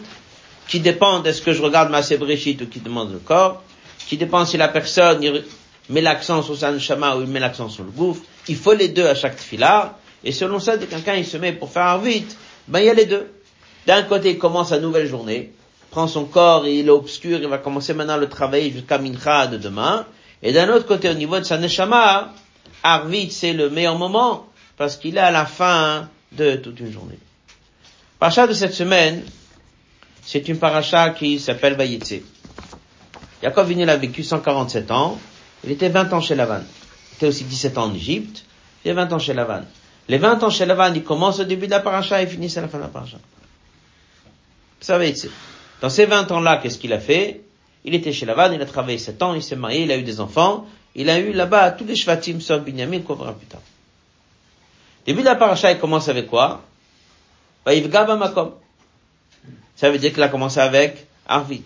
[0.69, 3.63] qui dépendent est-ce que je regarde ma sébrechit ou qui demande le corps,
[4.07, 5.21] qui dépend si la personne
[5.89, 8.23] met l'accent sur sa neshama ou il met l'accent sur le gouffre.
[8.49, 9.99] Il faut les deux à chaque tefillah.
[10.25, 13.07] Et selon ça, quelqu'un il se met pour faire vite, ben il y a les
[13.07, 13.31] deux.
[13.87, 15.53] D'un côté, il commence sa nouvelle journée,
[15.91, 19.47] prend son corps et il est obscur, il va commencer maintenant le travail jusqu'à Mincha
[19.47, 20.05] de demain.
[20.43, 22.35] Et d'un autre côté, au niveau de sa Neshama,
[22.83, 24.47] Arvit, c'est le meilleur moment,
[24.77, 27.19] parce qu'il est à la fin de toute une journée.
[28.19, 29.23] Paracha de cette semaine,
[30.25, 32.21] c'est une paracha qui s'appelle Vayetse.
[33.43, 35.19] Yaakov il a vécu 147 ans,
[35.63, 36.63] il était 20 ans chez Lavan.
[36.63, 38.45] Il était aussi 17 ans en Égypte,
[38.85, 39.63] il est 20 ans chez Lavan.
[40.09, 42.63] Les 20 ans chez Lavan, ils commencent au début de la paracha et finissent à
[42.63, 43.19] la fin de la paracha.
[44.81, 45.29] Ça Vayetse.
[45.81, 47.43] Dans ces 20 ans-là, qu'est-ce qu'il a fait?
[47.85, 50.03] Il était chez Lavan, il a travaillé 7 ans, il s'est marié, il a eu
[50.03, 50.67] des enfants,
[50.97, 53.63] il a eu là-bas tous les shvatim sauf Binyamin qu'on verra plus tard.
[55.07, 56.65] Début de la paracha, il commence avec quoi?
[59.77, 61.65] Ça veut dire qu'il a commencé avec Arvit.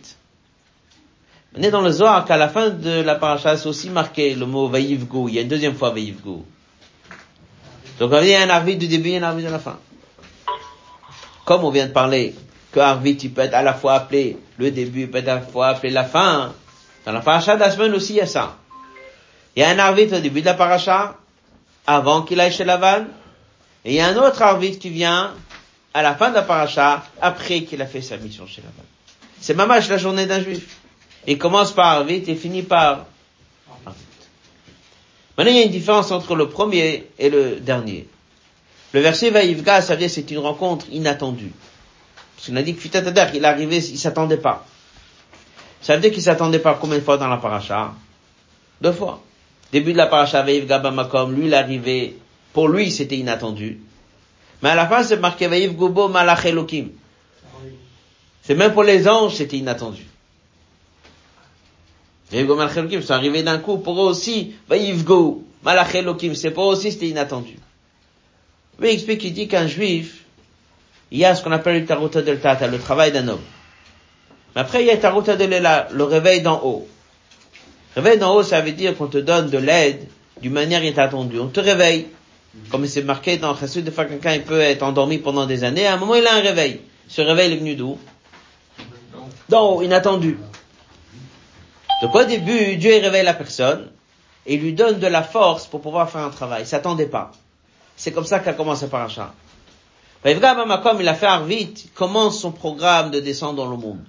[1.57, 4.47] On est dans le Zohar qu'à la fin de la paracha, c'est aussi marqué le
[4.47, 5.29] mot Vaïvgo.
[5.29, 6.45] Il y a une deuxième fois Vaïvgo.
[7.99, 9.79] Donc y a un Arvit du début et un Arvit de la fin.
[11.45, 12.35] Comme on vient de parler
[12.73, 15.41] que Arvit, il peut être à la fois appelé le début, peut être à la
[15.43, 16.53] fois appelé la fin.
[17.05, 18.57] Dans la paracha de la semaine aussi, il y a ça.
[19.55, 21.17] Il y a un Arvit au début de la paracha,
[21.87, 23.07] avant qu'il aille chez Laval,
[23.85, 25.33] et il y a un autre Arvit qui vient
[25.95, 28.85] à la fin de la paracha, après qu'il a fait sa mission chez Laval.
[29.41, 30.79] C'est mamash la journée d'un juif.
[31.27, 33.07] Il commence par Arvit et finit par.
[35.37, 38.07] Maintenant, il y a une différence entre le premier et le dernier.
[38.93, 41.53] Le verset Vaïvga, ça veut dire c'est une rencontre inattendue.
[42.37, 44.67] Parce qu'on a dit que Fitatadar, il arrivé, il s'attendait pas.
[45.81, 47.95] Ça veut dire qu'il s'attendait pas combien de fois dans la paracha?
[48.81, 49.23] Deux fois.
[49.73, 52.19] Début de la paracha, Veïv Gabamakom, lui, arrivé,
[52.53, 53.81] pour lui, c'était inattendu.
[54.63, 56.91] Mais à la fin, c'est marqué Veïv Gobo Malach Elokim.
[58.43, 60.05] C'est même pour les anges, c'était inattendu.
[62.31, 66.35] Veïv Go Malach Elokim, c'est arrivé d'un coup, pour eux aussi, Veïv Go Malach Elokim,
[66.37, 67.57] c'est pour eux aussi, c'était inattendu.
[68.81, 70.25] il explique, il dit qu'un juif,
[71.11, 73.43] il y a ce qu'on appelle le tarota del tata, le travail d'un homme.
[74.55, 75.51] Mais après, il y a le tarota del
[75.91, 76.87] le réveil d'en haut.
[77.97, 80.07] Réveil d'en haut, ça veut dire qu'on te donne de l'aide
[80.41, 81.41] d'une manière inattendue.
[81.41, 82.07] On te réveille.
[82.71, 85.95] Comme c'est marqué dans Chassid, des fois quelqu'un peut être endormi pendant des années, à
[85.95, 86.81] un moment il a un réveil.
[87.09, 87.99] Ce réveil est venu d'où?
[89.49, 90.39] D'en haut, inattendu.
[92.03, 93.91] Donc au début, Dieu réveille la personne
[94.45, 96.63] et lui donne de la force pour pouvoir faire un travail.
[96.65, 97.33] Il s'attendait pas.
[97.97, 99.33] C'est comme ça qu'a commencé par achat.
[100.25, 104.05] Comme il a fait Arvit, commence son programme de descendre dans le monde.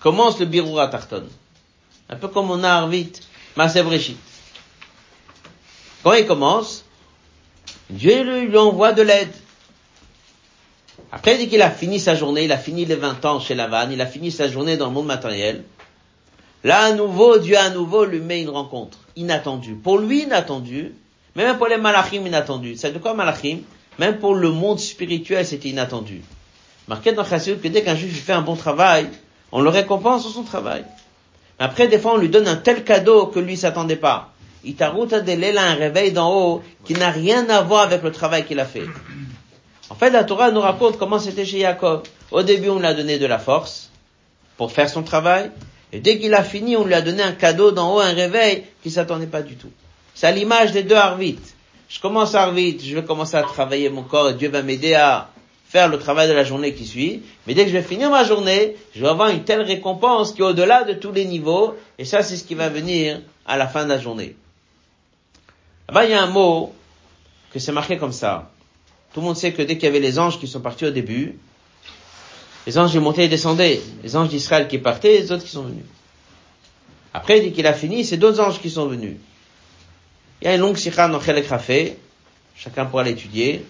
[0.00, 1.26] Commence le Birura Tarton.
[2.08, 3.12] Un peu comme on a Arvit,
[3.56, 4.16] Masevreshi.
[6.02, 6.84] Quand il commence,
[7.90, 9.32] Dieu lui envoie de l'aide.
[11.12, 13.90] Après, dès qu'il a fini sa journée, il a fini les 20 ans chez Lavan,
[13.90, 15.62] il a fini sa journée dans le monde matériel,
[16.64, 19.74] là, à nouveau, Dieu à nouveau lui met une rencontre inattendue.
[19.74, 20.94] Pour lui, inattendue,
[21.36, 22.76] même pour les malachim, inattendue.
[22.76, 23.58] C'est de quoi malachim?
[23.98, 26.22] Même pour le monde spirituel, c'était inattendu.
[26.88, 29.08] Marqué dans Chassidut que dès qu'un juif fait un bon travail,
[29.52, 30.84] on le récompense sur son travail.
[31.58, 34.34] Après, des fois, on lui donne un tel cadeau que lui s'attendait pas.
[34.64, 38.44] Il t'a là un réveil d'en haut qui n'a rien à voir avec le travail
[38.44, 38.86] qu'il a fait.
[39.88, 42.02] En fait, la Torah nous raconte comment c'était chez Jacob.
[42.30, 43.90] Au début, on lui a donné de la force
[44.56, 45.50] pour faire son travail.
[45.92, 48.64] Et dès qu'il a fini, on lui a donné un cadeau d'en haut, un réveil
[48.82, 49.70] qui s'attendait pas du tout.
[50.14, 51.38] C'est à l'image des deux Arvit.
[51.88, 55.30] Je commence vite, je vais commencer à travailler mon corps et Dieu va m'aider à
[55.68, 57.22] faire le travail de la journée qui suit.
[57.46, 60.40] Mais dès que je vais finir ma journée, je vais avoir une telle récompense qui
[60.40, 61.74] est au-delà de tous les niveaux.
[61.98, 64.34] Et ça, c'est ce qui va venir à la fin de la journée.
[65.88, 66.74] Là-bas, il y a un mot
[67.52, 68.50] que c'est marqué comme ça.
[69.12, 70.90] Tout le monde sait que dès qu'il y avait les anges qui sont partis au
[70.90, 71.38] début,
[72.66, 73.80] les anges ils montaient et descendaient.
[74.02, 75.84] Les anges d'Israël qui partaient les autres qui sont venus.
[77.14, 79.16] Après, dès qu'il a fini, c'est d'autres anges qui sont venus.
[80.42, 81.96] Il y a une longue sikha dans Chelek Rafé.
[82.56, 83.64] Chacun pourra l'étudier.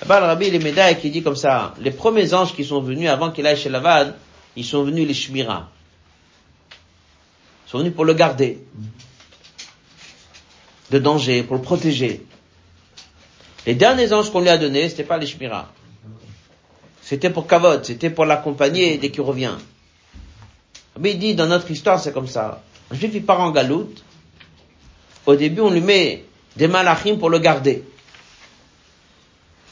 [0.00, 3.08] Là-bas, le rabbi, il est qui dit comme ça, les premiers anges qui sont venus
[3.10, 4.16] avant qu'il aille chez Lavad,
[4.56, 5.68] ils sont venus les Shmira.
[7.66, 8.60] Ils sont venus pour le garder.
[10.90, 12.24] De danger, pour le protéger.
[13.66, 15.72] Les derniers anges qu'on lui a donnés, c'était pas les Shmira.
[17.02, 19.54] C'était pour Kavod, c'était pour l'accompagner dès qu'il revient.
[20.98, 22.62] Mais il dit, dans notre histoire, c'est comme ça.
[22.90, 24.04] Un juif, il part en galoute.
[25.26, 26.24] Au début, on lui met
[26.56, 27.84] des malachim pour le garder.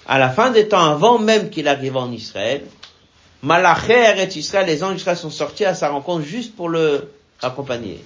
[0.06, 2.62] À la fin des temps, avant même qu'il arrive en Israël,
[3.42, 8.04] Malacher et Israël, les anges d'Israël sont sortis à sa rencontre juste pour le accompagner.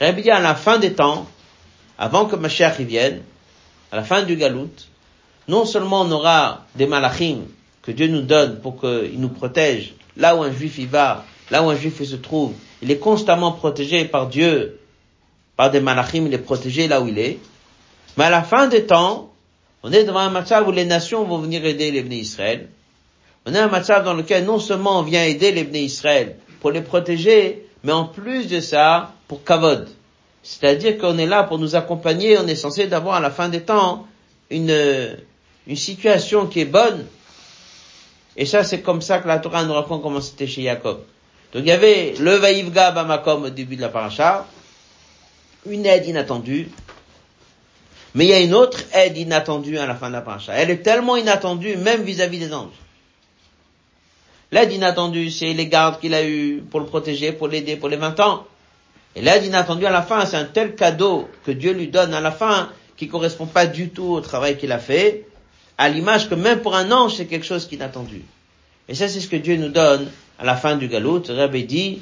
[0.00, 1.26] Rabbi dit à la fin des temps,
[1.98, 3.22] avant que Mashiach vienne,
[3.90, 4.70] à la fin du galout,
[5.48, 7.40] non seulement on aura des malachim
[7.82, 11.62] que Dieu nous donne pour qu'il nous protège, là où un juif y va, là
[11.62, 14.78] où un juif se trouve, il est constamment protégé par Dieu,
[15.56, 17.38] par des malachim, il est protégé là où il est.
[18.16, 19.32] Mais à la fin des temps,
[19.82, 22.68] on est devant un match où les nations vont venir aider les Bnei Israël.
[23.46, 26.70] On est un match dans lequel non seulement on vient aider les Bnei Israël pour
[26.70, 29.88] les protéger, mais en plus de ça, pour Kavod.
[30.42, 33.62] C'est-à-dire qu'on est là pour nous accompagner, on est censé d'avoir à la fin des
[33.62, 34.06] temps
[34.50, 35.16] une,
[35.66, 37.06] une situation qui est bonne.
[38.36, 41.00] Et ça, c'est comme ça que la Torah nous raconte comment c'était chez Jacob.
[41.52, 44.46] Donc il y avait le Vaïvga Bamakom au début de la paracha,
[45.66, 46.68] une aide inattendue,
[48.14, 50.52] mais il y a une autre aide inattendue à la fin de la paracha.
[50.54, 52.74] Elle est tellement inattendue, même vis-à-vis des anges.
[54.50, 57.96] L'aide inattendue, c'est les gardes qu'il a eu pour le protéger, pour l'aider pour les
[57.96, 58.46] 20 ans.
[59.14, 62.20] Et l'aide inattendue à la fin, c'est un tel cadeau que Dieu lui donne à
[62.20, 65.26] la fin qui correspond pas du tout au travail qu'il a fait,
[65.78, 68.24] à l'image que même pour un ange, c'est quelque chose qui est inattendu.
[68.88, 71.22] Et ça, c'est ce que Dieu nous donne à la fin du galout.
[71.28, 72.00] Rabbi dit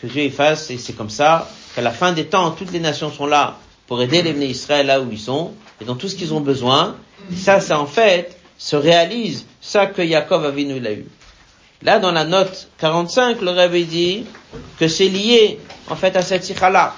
[0.00, 3.10] que Dieu efface, et c'est comme ça, qu'à la fin des temps, toutes les nations
[3.10, 6.14] sont là pour aider les Bnei Israël là où ils sont, et dans tout ce
[6.14, 6.96] qu'ils ont besoin.
[7.34, 11.06] Ça, ça en fait, se réalise, ça que Jacob avait nous l'a eu.
[11.82, 14.24] Là, dans la note 45, le Rabbi dit
[14.78, 16.94] que c'est lié, en fait, à cette sikha-là.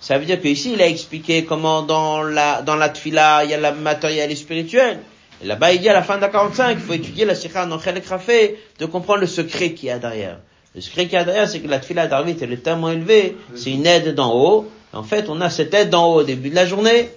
[0.00, 3.54] Ça veut dire qu'ici, il a expliqué comment dans la, dans la tfila, il y
[3.54, 4.98] a la matériel et spirituel.
[5.42, 7.66] Et là-bas, il dit à la fin de la 45, il faut étudier la sikha
[7.66, 10.38] dans Chelek Rafé, de comprendre le secret qu'il y a derrière.
[10.74, 13.36] Le secret qu'il y a derrière, c'est que la tfila d'Arvit, elle est tellement élevée,
[13.54, 14.70] c'est une aide d'en haut.
[14.92, 17.10] En fait, on a cette aide d'en haut au début de la journée,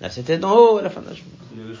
[0.00, 1.32] on a cette aide d'en haut à la fin de la journée.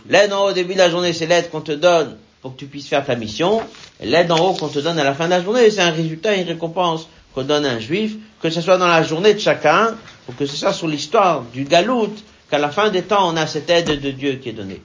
[0.08, 2.58] L'aide en haut au début de la journée, c'est l'aide qu'on te donne pour que
[2.58, 3.60] tu puisses faire ta mission.
[4.00, 6.34] L'aide en haut qu'on te donne à la fin de la journée, c'est un résultat,
[6.34, 9.96] une récompense qu'on donne à un juif, que ce soit dans la journée de chacun,
[10.28, 12.14] ou que ce soit sur l'histoire du galout,
[12.50, 14.82] qu'à la fin des temps, on a cette aide de Dieu qui est donnée.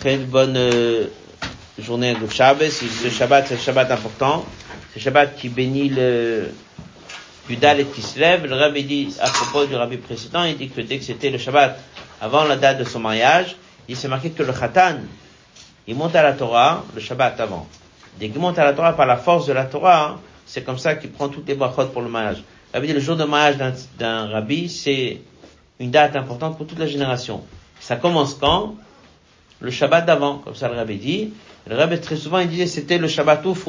[0.00, 1.06] Très bonne euh,
[1.78, 2.70] journée de Shabbat.
[3.04, 4.44] Le Shabbat, c'est un Shabbat important.
[4.92, 6.50] C'est Shabbat qui bénit le
[7.60, 8.46] Dalet qui se lève.
[8.46, 11.38] Le rabbi dit, à propos du rabbi précédent, il dit que dès que c'était le
[11.38, 11.78] Shabbat,
[12.20, 13.56] avant la date de son mariage,
[13.88, 14.96] il s'est marqué que le Khatan,
[15.86, 17.66] il monte à la Torah le Shabbat avant.
[18.18, 20.94] Dès qu'il monte à la Torah par la force de la Torah, c'est comme ça
[20.94, 22.42] qu'il prend toutes les brachot pour le mariage.
[22.74, 23.56] Le jour de mariage
[23.98, 25.20] d'un rabbi, c'est
[25.80, 27.42] une date importante pour toute la génération.
[27.80, 28.74] Ça commence quand?
[29.60, 31.32] Le Shabbat d'avant, comme ça le rabbi dit.
[31.68, 33.66] Le rabbi très souvent il disait c'était le Shabbat ouf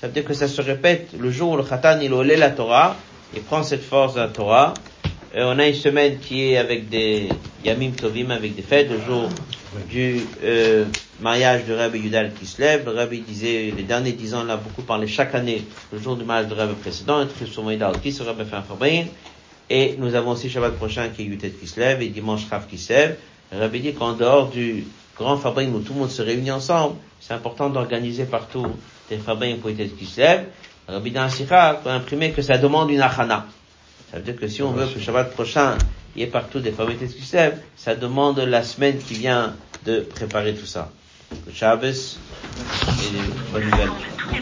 [0.00, 2.50] ça veut dire que ça se répète le jour où le Khatan il olé la
[2.50, 2.94] Torah,
[3.34, 4.74] il prend cette force de la Torah.
[5.34, 7.28] Et on a une semaine qui est avec des
[7.64, 9.28] Yamim Tovim, avec des fêtes, le jour
[9.88, 10.84] du euh,
[11.20, 12.84] mariage de Rabbi Yudal qui se lève.
[12.84, 16.24] Le Rabbi disait, les derniers dix ans, a beaucoup parlé chaque année, le jour du
[16.24, 19.06] mariage de Rabbi précédent, et très souvent il a ce Rabbi fait.
[19.70, 22.66] Et nous avons aussi Shabbat prochain qui est Yutet qui se lève, et dimanche Rav
[22.66, 23.16] qui se lève.
[23.52, 24.84] Le Rabbi dit qu'en dehors du
[25.16, 28.66] grand Fabrin où tout le monde se réunit ensemble, c'est important d'organiser partout
[29.10, 30.46] des Fabrin pour Yutet qui se lève.
[30.88, 33.46] Le Rabbi dans a imprimé que ça demande une achana.
[34.10, 35.76] Ça veut dire que si on veut que Shabbat prochain,
[36.18, 36.72] il y ait partout des
[37.24, 39.54] se lèvent, ça demande la semaine qui vient
[39.86, 40.90] de préparer tout ça.
[41.46, 42.18] Le Shabbos
[43.00, 44.38] et.